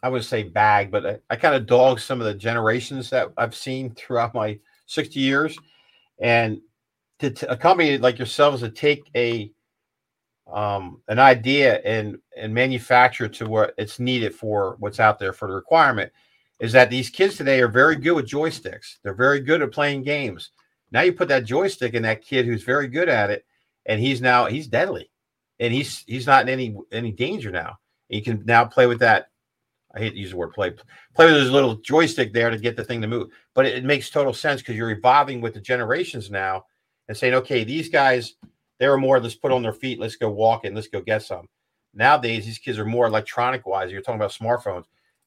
[0.01, 3.29] I would say bag, but I, I kind of dog some of the generations that
[3.37, 5.57] I've seen throughout my 60 years,
[6.19, 6.61] and
[7.19, 9.51] to, to a company like yourselves to take a
[10.51, 15.47] um, an idea and and manufacture to what it's needed for what's out there for
[15.47, 16.11] the requirement
[16.59, 18.97] is that these kids today are very good with joysticks.
[19.03, 20.51] They're very good at playing games.
[20.91, 23.45] Now you put that joystick in that kid who's very good at it,
[23.85, 25.09] and he's now he's deadly
[25.59, 27.79] and he's he's not in any any danger now.
[28.09, 29.29] He can now play with that.
[29.93, 30.73] I hate to use the word play.
[31.15, 33.29] Play with his little joystick there to get the thing to move.
[33.53, 36.65] But it, it makes total sense because you're evolving with the generations now
[37.07, 38.33] and saying, okay, these guys,
[38.79, 41.23] they were more let's put on their feet, let's go walk and let's go get
[41.23, 41.47] some.
[41.93, 43.91] Nowadays, these kids are more electronic wise.
[43.91, 44.85] You're talking about smartphones.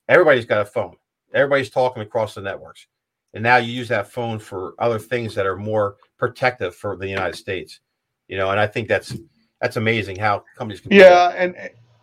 [0.09, 0.97] Everybody's got a phone.
[1.33, 2.87] Everybody's talking across the networks.
[3.35, 7.09] And now you use that phone for other things that are more protective for the
[7.09, 7.81] United States.
[8.27, 9.17] You know, and I think that's
[9.61, 10.93] that's amazing how companies can.
[10.93, 11.55] Yeah, and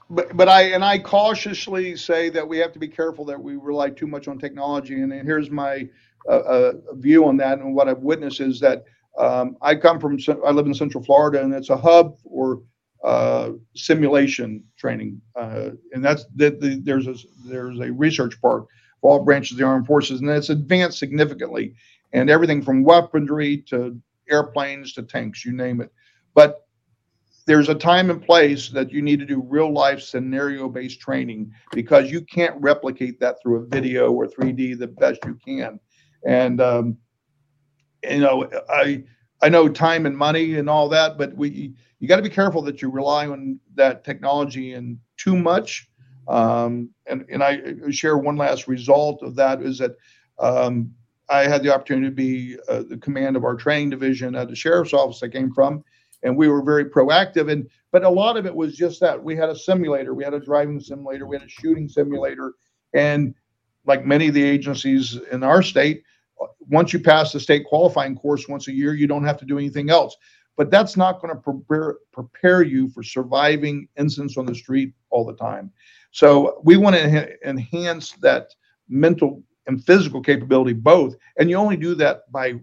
[0.10, 3.56] but but I and I cautiously say that we have to be careful that we
[3.56, 5.02] rely too much on technology.
[5.02, 5.88] And, and here's my
[6.28, 7.60] uh, uh, view on that.
[7.60, 8.86] And what I've witnessed is that
[9.18, 12.61] um, I come from I live in Central Florida, and it's a hub for
[13.03, 18.68] uh, simulation training, uh, and that's the, the, there's a there's a research park
[19.01, 21.74] for all branches of the armed forces, and it's advanced significantly,
[22.13, 23.99] and everything from weaponry to
[24.30, 25.91] airplanes to tanks, you name it.
[26.34, 26.66] But
[27.45, 31.51] there's a time and place that you need to do real life scenario based training
[31.72, 35.80] because you can't replicate that through a video or 3D the best you can.
[36.26, 36.97] And um,
[38.10, 39.03] you know, I
[39.41, 42.62] I know time and money and all that, but we you got to be careful
[42.64, 45.89] that you rely on that technology and too much.
[46.28, 49.95] Um, and and I share one last result of that is that
[50.39, 50.91] um,
[51.30, 54.56] I had the opportunity to be uh, the command of our training division at the
[54.56, 55.84] sheriff's office I came from,
[56.24, 57.51] and we were very proactive.
[57.51, 60.34] And but a lot of it was just that we had a simulator, we had
[60.34, 62.53] a driving simulator, we had a shooting simulator,
[62.93, 63.34] and
[63.86, 66.03] like many of the agencies in our state,
[66.70, 69.57] once you pass the state qualifying course once a year, you don't have to do
[69.57, 70.16] anything else.
[70.57, 75.26] But that's not going to prepare prepare you for surviving incidents on the street all
[75.26, 75.72] the time.
[76.11, 78.53] So we want to enhance that
[78.88, 82.53] mental and physical capability both, and you only do that by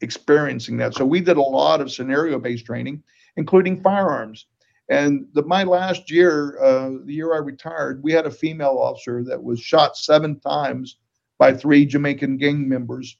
[0.00, 0.94] experiencing that.
[0.94, 3.02] So we did a lot of scenario based training,
[3.36, 4.46] including firearms.
[4.88, 9.24] And the, my last year, uh, the year I retired, we had a female officer
[9.24, 10.98] that was shot seven times
[11.38, 13.16] by three Jamaican gang members.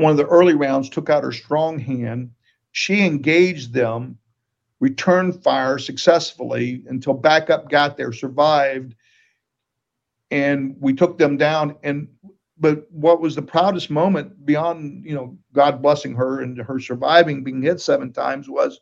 [0.00, 2.30] One of the early rounds took out her strong hand.
[2.72, 4.16] She engaged them,
[4.80, 8.94] returned fire successfully until backup got there, survived,
[10.30, 11.76] and we took them down.
[11.82, 12.08] And
[12.58, 17.44] but what was the proudest moment beyond you know God blessing her and her surviving
[17.44, 18.80] being hit seven times was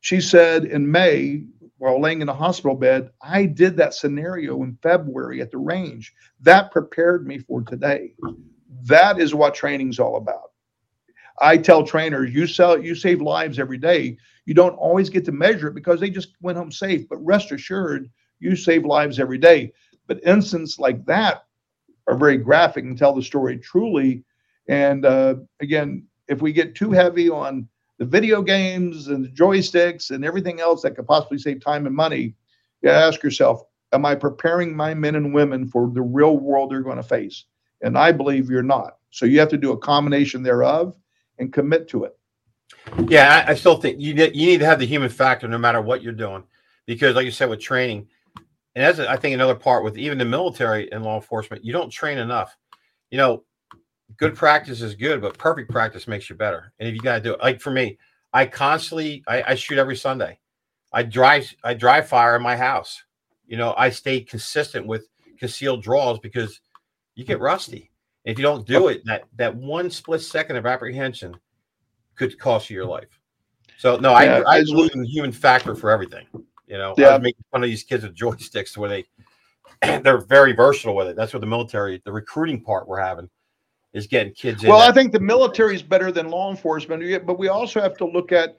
[0.00, 1.44] she said in May
[1.78, 6.14] while laying in a hospital bed, I did that scenario in February at the range.
[6.40, 8.14] That prepared me for today.
[8.82, 10.50] That is what training's all about.
[11.40, 14.16] I tell trainers, you sell you save lives every day.
[14.46, 17.50] You don't always get to measure it because they just went home safe, but rest
[17.50, 19.72] assured, you save lives every day.
[20.06, 21.44] But incidents like that
[22.06, 24.24] are very graphic and tell the story truly.
[24.68, 27.68] And uh, again, if we get too heavy on
[27.98, 31.94] the video games and the joysticks and everything else that could possibly save time and
[31.94, 32.34] money,
[32.82, 33.62] you ask yourself,
[33.92, 37.44] am I preparing my men and women for the real world they're going to face?
[37.82, 38.98] And I believe you're not.
[39.10, 40.94] So you have to do a combination thereof
[41.38, 42.18] and commit to it.
[43.08, 45.58] Yeah, I, I still think you need, you need to have the human factor no
[45.58, 46.44] matter what you're doing,
[46.86, 48.08] because like you said with training,
[48.74, 51.90] and that's I think another part with even the military and law enforcement, you don't
[51.90, 52.56] train enough.
[53.10, 53.44] You know,
[54.16, 56.72] good practice is good, but perfect practice makes you better.
[56.78, 57.98] And if you got to do it, like for me,
[58.32, 60.38] I constantly I, I, shoot every Sunday.
[60.92, 63.02] I drive I drive fire in my house.
[63.46, 65.06] You know, I stay consistent with
[65.38, 66.60] concealed draws because
[67.14, 67.90] you get rusty.
[68.24, 68.88] If you don't do oh.
[68.88, 71.36] it, that that one split second of apprehension
[72.14, 73.20] could cost you your life.
[73.78, 76.26] So no, yeah, I I believe in the human factor for everything.
[76.66, 77.08] You know, yeah.
[77.08, 79.04] I was making fun of these kids with joysticks where they
[80.02, 81.16] they're very versatile with it.
[81.16, 83.28] That's what the military, the recruiting part we're having
[83.94, 87.48] is getting kids well i think the military is better than law enforcement but we
[87.48, 88.58] also have to look at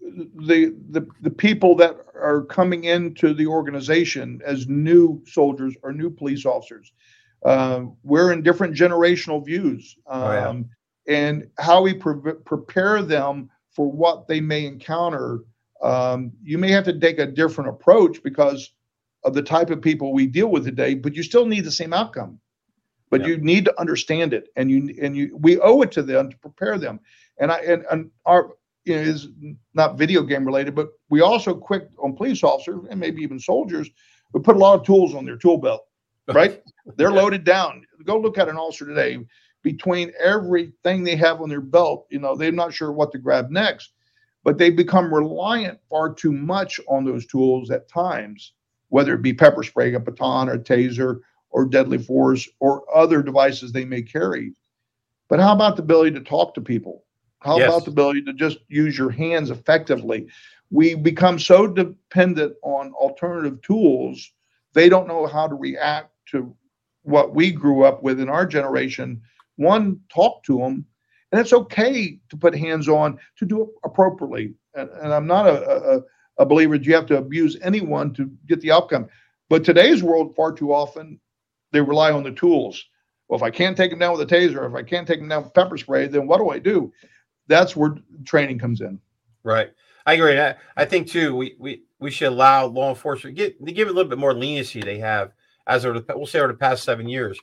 [0.00, 6.10] the, the the people that are coming into the organization as new soldiers or new
[6.10, 6.92] police officers
[7.44, 10.48] uh, we're in different generational views um, oh, yeah.
[10.48, 10.70] Um,
[11.08, 15.40] and how we pre- prepare them for what they may encounter
[15.82, 18.72] um, you may have to take a different approach because
[19.24, 21.92] of the type of people we deal with today but you still need the same
[21.92, 22.38] outcome
[23.12, 23.28] but yeah.
[23.28, 26.36] you need to understand it and you and you we owe it to them to
[26.38, 26.98] prepare them
[27.38, 28.50] and i and, and our
[28.84, 29.28] you know, is
[29.74, 33.88] not video game related but we also quick on police officers and maybe even soldiers
[34.32, 35.84] we put a lot of tools on their tool belt
[36.32, 36.62] right
[36.96, 39.18] they're loaded down go look at an officer today
[39.62, 43.50] between everything they have on their belt you know they're not sure what to grab
[43.50, 43.92] next
[44.44, 48.54] but they become reliant far too much on those tools at times
[48.88, 51.20] whether it be pepper spray a baton or a taser
[51.52, 54.52] or deadly force or other devices they may carry.
[55.28, 57.04] But how about the ability to talk to people?
[57.38, 57.68] How yes.
[57.68, 60.28] about the ability to just use your hands effectively?
[60.70, 64.32] We become so dependent on alternative tools,
[64.74, 66.54] they don't know how to react to
[67.02, 69.20] what we grew up with in our generation.
[69.56, 70.86] One, talk to them,
[71.30, 74.54] and it's okay to put hands on to do it appropriately.
[74.74, 76.00] And, and I'm not a, a,
[76.38, 79.08] a believer that you have to abuse anyone to get the outcome.
[79.48, 81.20] But today's world, far too often,
[81.72, 82.84] they rely on the tools.
[83.28, 85.28] Well, if I can't take them down with a taser, if I can't take them
[85.28, 86.92] down with pepper spray, then what do I do?
[87.48, 88.98] That's where training comes in.
[89.42, 89.70] Right.
[90.06, 90.38] I agree.
[90.38, 91.34] I, I think too.
[91.34, 94.80] We we we should allow law enforcement get give it a little bit more leniency
[94.80, 95.32] they have
[95.66, 97.38] as over the we'll say over the past seven years.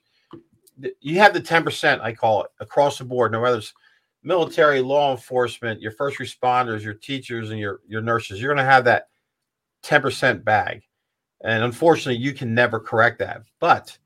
[1.02, 3.32] You have the ten percent I call it across the board.
[3.32, 3.74] No whether it's
[4.24, 8.42] military, law enforcement, your first responders, your teachers, and your your nurses.
[8.42, 9.08] You're going to have that
[9.84, 10.84] ten percent bag,
[11.44, 13.44] and unfortunately, you can never correct that.
[13.60, 13.98] But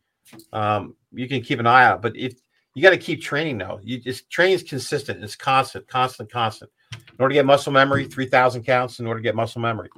[0.51, 2.01] um, you can keep an eye out.
[2.01, 2.35] But if
[2.75, 5.23] you got to keep training though, you just training is consistent.
[5.23, 6.71] It's constant, constant, constant.
[6.93, 9.89] In order to get muscle memory, 3,000 counts in order to get muscle memory.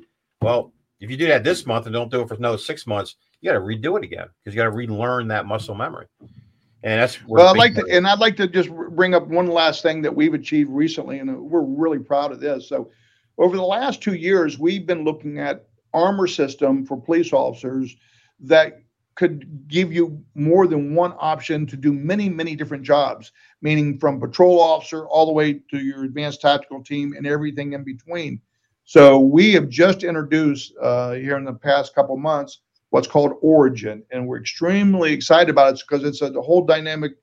[0.42, 3.16] Well, if you do that this month and don't do it for another six months,
[3.42, 6.08] you got to redo it again because you got to relearn that muscle memory.
[6.84, 9.82] And that's well, I'd like to, and I'd like to just bring up one last
[9.82, 12.70] thing that we've achieved recently, and we're really proud of this.
[12.70, 12.92] So,
[13.40, 17.96] over the last two years, we've been looking at armor system for police officers
[18.42, 18.84] that
[19.16, 23.32] could give you more than one option to do many, many different jobs,
[23.62, 27.84] meaning from patrol officer all the way to your advanced tactical team and everything in
[27.84, 28.40] between.
[28.86, 32.60] So we have just introduced uh, here in the past couple months
[32.92, 37.14] what's called Origin, and we're extremely excited about it because it's a, whole dynamic,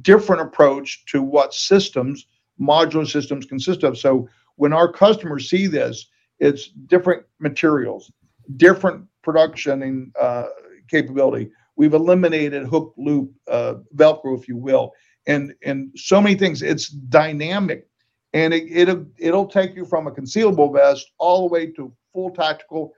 [0.00, 2.26] different approach to what systems,
[2.60, 3.98] modular systems consist of.
[3.98, 6.06] So when our customers see this,
[6.38, 8.10] it's different materials,
[8.56, 10.46] different production and uh,
[10.88, 11.50] capability.
[11.74, 14.92] We've eliminated hook loop uh, Velcro, if you will,
[15.26, 16.62] and and so many things.
[16.62, 17.88] It's dynamic,
[18.32, 22.30] and it, it'll it'll take you from a concealable vest all the way to full
[22.30, 22.94] tactical,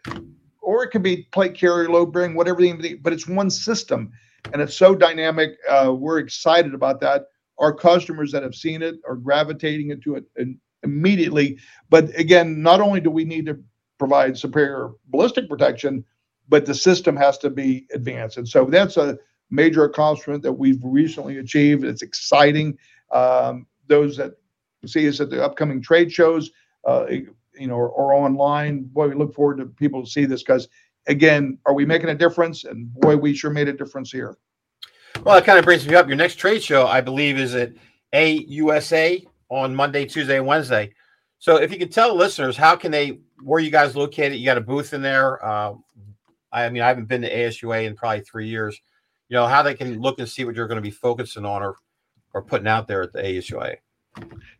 [0.60, 2.60] or it could be plate carrier, load bearing, whatever.
[3.00, 4.12] But it's one system,
[4.52, 5.52] and it's so dynamic.
[5.68, 7.26] Uh, we're excited about that.
[7.58, 10.24] Our customers that have seen it are gravitating into it
[10.82, 11.58] immediately.
[11.90, 13.58] But again, not only do we need to
[13.98, 16.04] provide superior ballistic protection,
[16.48, 18.36] but the system has to be advanced.
[18.36, 19.16] And so that's a
[19.50, 21.84] major accomplishment that we've recently achieved.
[21.84, 22.76] It's exciting.
[23.12, 24.32] Um, those that
[24.88, 26.50] see us at the upcoming trade shows,
[26.84, 30.42] uh, you know, or, or, online, boy, we look forward to people to see this
[30.42, 30.68] because,
[31.06, 32.64] again, are we making a difference?
[32.64, 34.36] And boy, we sure made a difference here.
[35.24, 36.08] Well, that kind of brings me up.
[36.08, 37.72] Your next trade show, I believe, is at
[38.14, 40.92] AUSA on Monday, Tuesday, and Wednesday.
[41.38, 44.38] So, if you could tell listeners, how can they, where you guys located?
[44.38, 45.44] You got a booth in there.
[45.44, 45.74] Uh,
[46.50, 48.80] I mean, I haven't been to ASUA in probably three years.
[49.28, 51.62] You know how they can look and see what you're going to be focusing on
[51.62, 51.76] or
[52.34, 53.76] or putting out there at the ASUA.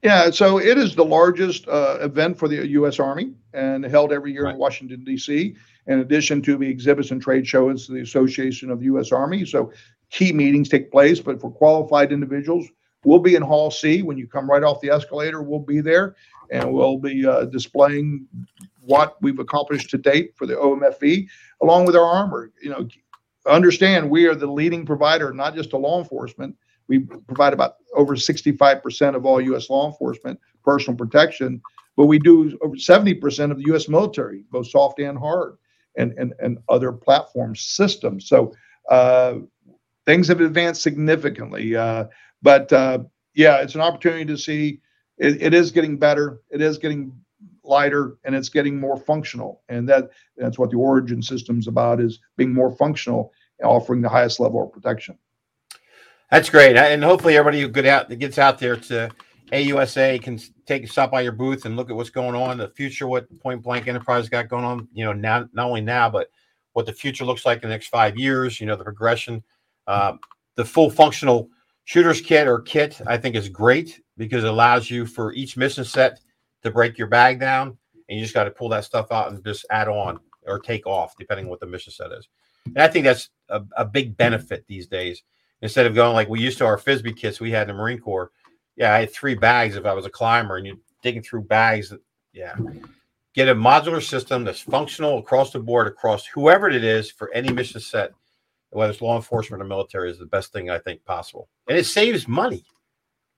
[0.03, 2.99] Yeah, so it is the largest uh, event for the U.S.
[2.99, 4.55] Army and held every year right.
[4.55, 5.55] in Washington D.C.
[5.87, 9.13] In addition to the exhibits and trade shows, the Association of the U.S.
[9.13, 9.45] Army.
[9.45, 9.73] So
[10.11, 12.67] key meetings take place, but for qualified individuals,
[13.05, 14.03] we'll be in Hall C.
[14.03, 16.17] When you come right off the escalator, we'll be there,
[16.51, 18.27] and we'll be uh, displaying
[18.81, 21.29] what we've accomplished to date for the OMFV,
[21.63, 22.51] along with our armor.
[22.61, 22.89] You know,
[23.47, 26.57] understand we are the leading provider, not just to law enforcement.
[26.89, 29.71] We provide about over 65% of all U.S.
[29.71, 31.61] law enforcement personal protection,
[31.97, 33.89] but we do over 70% of the U.S.
[33.89, 35.57] military, both soft and hard,
[35.97, 38.29] and and, and other platform systems.
[38.29, 38.55] So
[38.89, 39.35] uh,
[40.07, 41.77] things have advanced significantly.
[41.77, 42.07] Uh,
[42.43, 43.01] but uh,
[43.35, 44.81] yeah, it's an opportunity to see.
[45.19, 46.41] It, it is getting better.
[46.51, 47.13] It is getting
[47.65, 52.01] lighter and it's getting more functional and that that's what the origin system is about
[52.01, 55.17] is being more functional and offering the highest level of protection
[56.33, 59.09] that's great and hopefully everybody who get out gets out there to
[59.53, 63.07] ausa can take stop by your booth and look at what's going on the future
[63.07, 66.29] what point blank enterprise got going on you know now not only now but
[66.73, 69.41] what the future looks like in the next five years you know the progression
[69.87, 70.15] uh,
[70.57, 71.49] the full functional
[71.85, 75.85] shooters kit or kit i think is great because it allows you for each mission
[75.85, 76.21] set
[76.63, 77.77] to break your bag down,
[78.09, 80.87] and you just got to pull that stuff out and just add on or take
[80.87, 82.29] off, depending on what the mission set is.
[82.67, 85.23] And I think that's a, a big benefit these days.
[85.63, 88.01] Instead of going like we used to our FISB kits we had in the Marine
[88.01, 88.31] Corps.
[88.77, 91.93] Yeah, I had three bags if I was a climber, and you're digging through bags.
[92.33, 92.57] Yeah.
[93.35, 97.53] Get a modular system that's functional across the board, across whoever it is for any
[97.53, 98.13] mission set,
[98.71, 101.49] whether it's law enforcement or military, is the best thing I think possible.
[101.69, 102.65] And it saves money.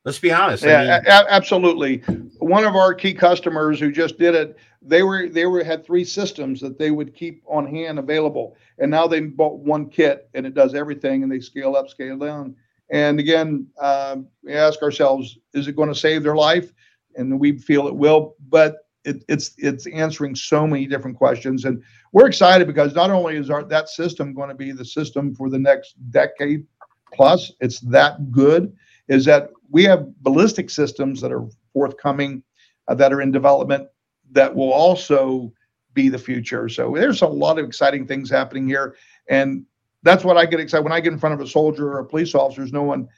[0.05, 0.65] Let's be honest.
[0.65, 1.99] Yeah, I mean, a- absolutely.
[2.39, 6.05] One of our key customers who just did it, they were they were had three
[6.05, 10.45] systems that they would keep on hand available, and now they bought one kit and
[10.47, 12.55] it does everything, and they scale up, scale down.
[12.91, 16.75] And again, um, we ask ourselves, is it going to save their life?
[17.17, 21.83] And we feel it will, but it, it's it's answering so many different questions, and
[22.13, 25.49] we're excited because not only is our that system going to be the system for
[25.49, 26.67] the next decade
[27.15, 28.77] plus, it's that good
[29.09, 32.45] is that we have ballistic systems that are forthcoming,
[32.87, 33.89] uh, that are in development,
[34.31, 35.53] that will also
[35.95, 36.68] be the future.
[36.68, 38.95] So there's a lot of exciting things happening here,
[39.29, 39.66] and
[40.05, 42.07] that's what I get excited when I get in front of a soldier or a
[42.07, 42.62] police officer.
[42.62, 43.09] Is knowing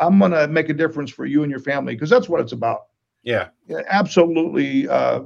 [0.00, 2.52] I'm going to make a difference for you and your family because that's what it's
[2.52, 2.86] about.
[3.22, 4.88] Yeah, yeah absolutely.
[4.88, 5.24] Uh,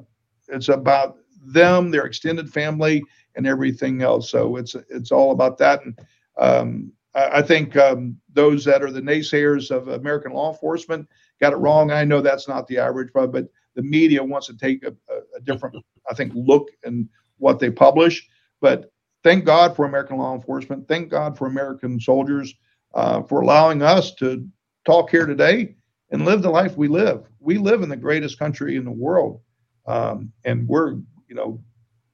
[0.48, 3.04] it's about them, their extended family,
[3.36, 4.28] and everything else.
[4.28, 5.84] So it's it's all about that.
[5.84, 5.96] And
[6.38, 11.08] um, I think um, those that are the naysayers of American law enforcement
[11.40, 11.90] got it wrong.
[11.90, 13.32] I know that's not the average, but
[13.74, 14.94] the media wants to take a,
[15.36, 15.76] a different,
[16.10, 17.08] I think, look in
[17.38, 18.26] what they publish.
[18.60, 18.92] But
[19.24, 20.88] thank God for American law enforcement.
[20.88, 22.54] Thank God for American soldiers
[22.94, 24.46] uh, for allowing us to
[24.84, 25.76] talk here today
[26.10, 27.26] and live the life we live.
[27.40, 29.40] we live in the greatest country in the world,
[29.86, 30.92] um, and we're
[31.28, 31.62] you know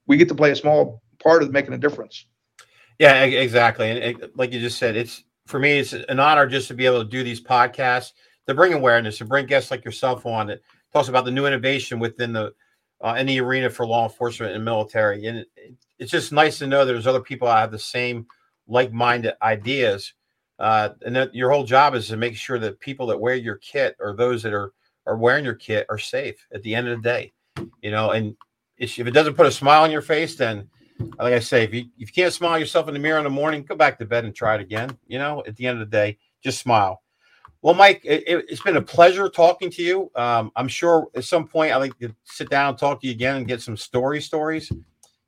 [0.07, 2.27] we get to play a small part of making a difference.
[2.99, 3.91] Yeah, exactly.
[3.91, 6.85] And it, like you just said, it's for me, it's an honor just to be
[6.85, 8.13] able to do these podcasts
[8.47, 10.61] to bring awareness, to bring guests like yourself on that
[10.93, 12.53] talks about the new innovation within the
[13.01, 15.27] uh, arena for law enforcement and military.
[15.27, 15.49] And it,
[15.99, 18.27] it's just nice to know there's other people that have the same
[18.67, 20.15] like-minded ideas.
[20.59, 23.57] Uh, and that your whole job is to make sure that people that wear your
[23.57, 24.73] kit or those that are
[25.07, 27.33] are wearing your kit are safe at the end of the day.
[27.81, 28.37] You know, and
[28.77, 30.69] if it doesn't put a smile on your face, then
[30.99, 33.31] like I say, if you if you can't smile yourself in the mirror in the
[33.31, 34.97] morning, go back to bed and try it again.
[35.07, 37.03] You know, at the end of the day, just smile.
[37.61, 40.11] Well, Mike, it, has been a pleasure talking to you.
[40.15, 43.13] Um, I'm sure at some point I'd like to sit down and talk to you
[43.13, 44.71] again and get some story stories.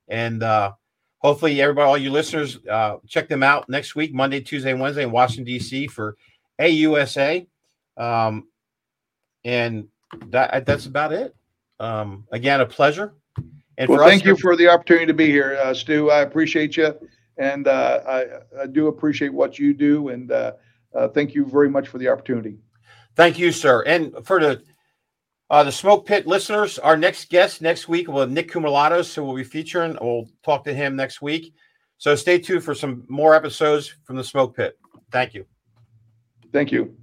[0.08, 0.72] And uh,
[1.18, 5.02] hopefully, everybody, all you listeners, uh, check them out next week, Monday, Tuesday, and Wednesday
[5.02, 5.88] in Washington, D.C.
[5.88, 6.16] for
[6.60, 7.48] AUSA.
[7.96, 8.46] Um,
[9.44, 9.88] and
[10.28, 11.34] that, that's about it.
[11.80, 13.14] Um, again, a pleasure.
[13.80, 16.10] And well, thank you for the opportunity to be here, uh, Stu.
[16.10, 16.94] I appreciate you,
[17.38, 20.52] and uh, I, I, do appreciate what you do, and uh,
[20.94, 22.58] uh, thank you very much for the opportunity.
[23.16, 23.82] Thank you, sir.
[23.84, 24.62] And for the
[25.48, 29.24] uh, the Smoke Pit listeners, our next guest next week will be Nick Kumalatos, who
[29.24, 29.96] we'll be featuring.
[29.98, 31.54] We'll talk to him next week.
[31.96, 34.78] So stay tuned for some more episodes from the Smoke Pit.
[35.10, 35.46] Thank you.
[36.52, 36.94] Thank you.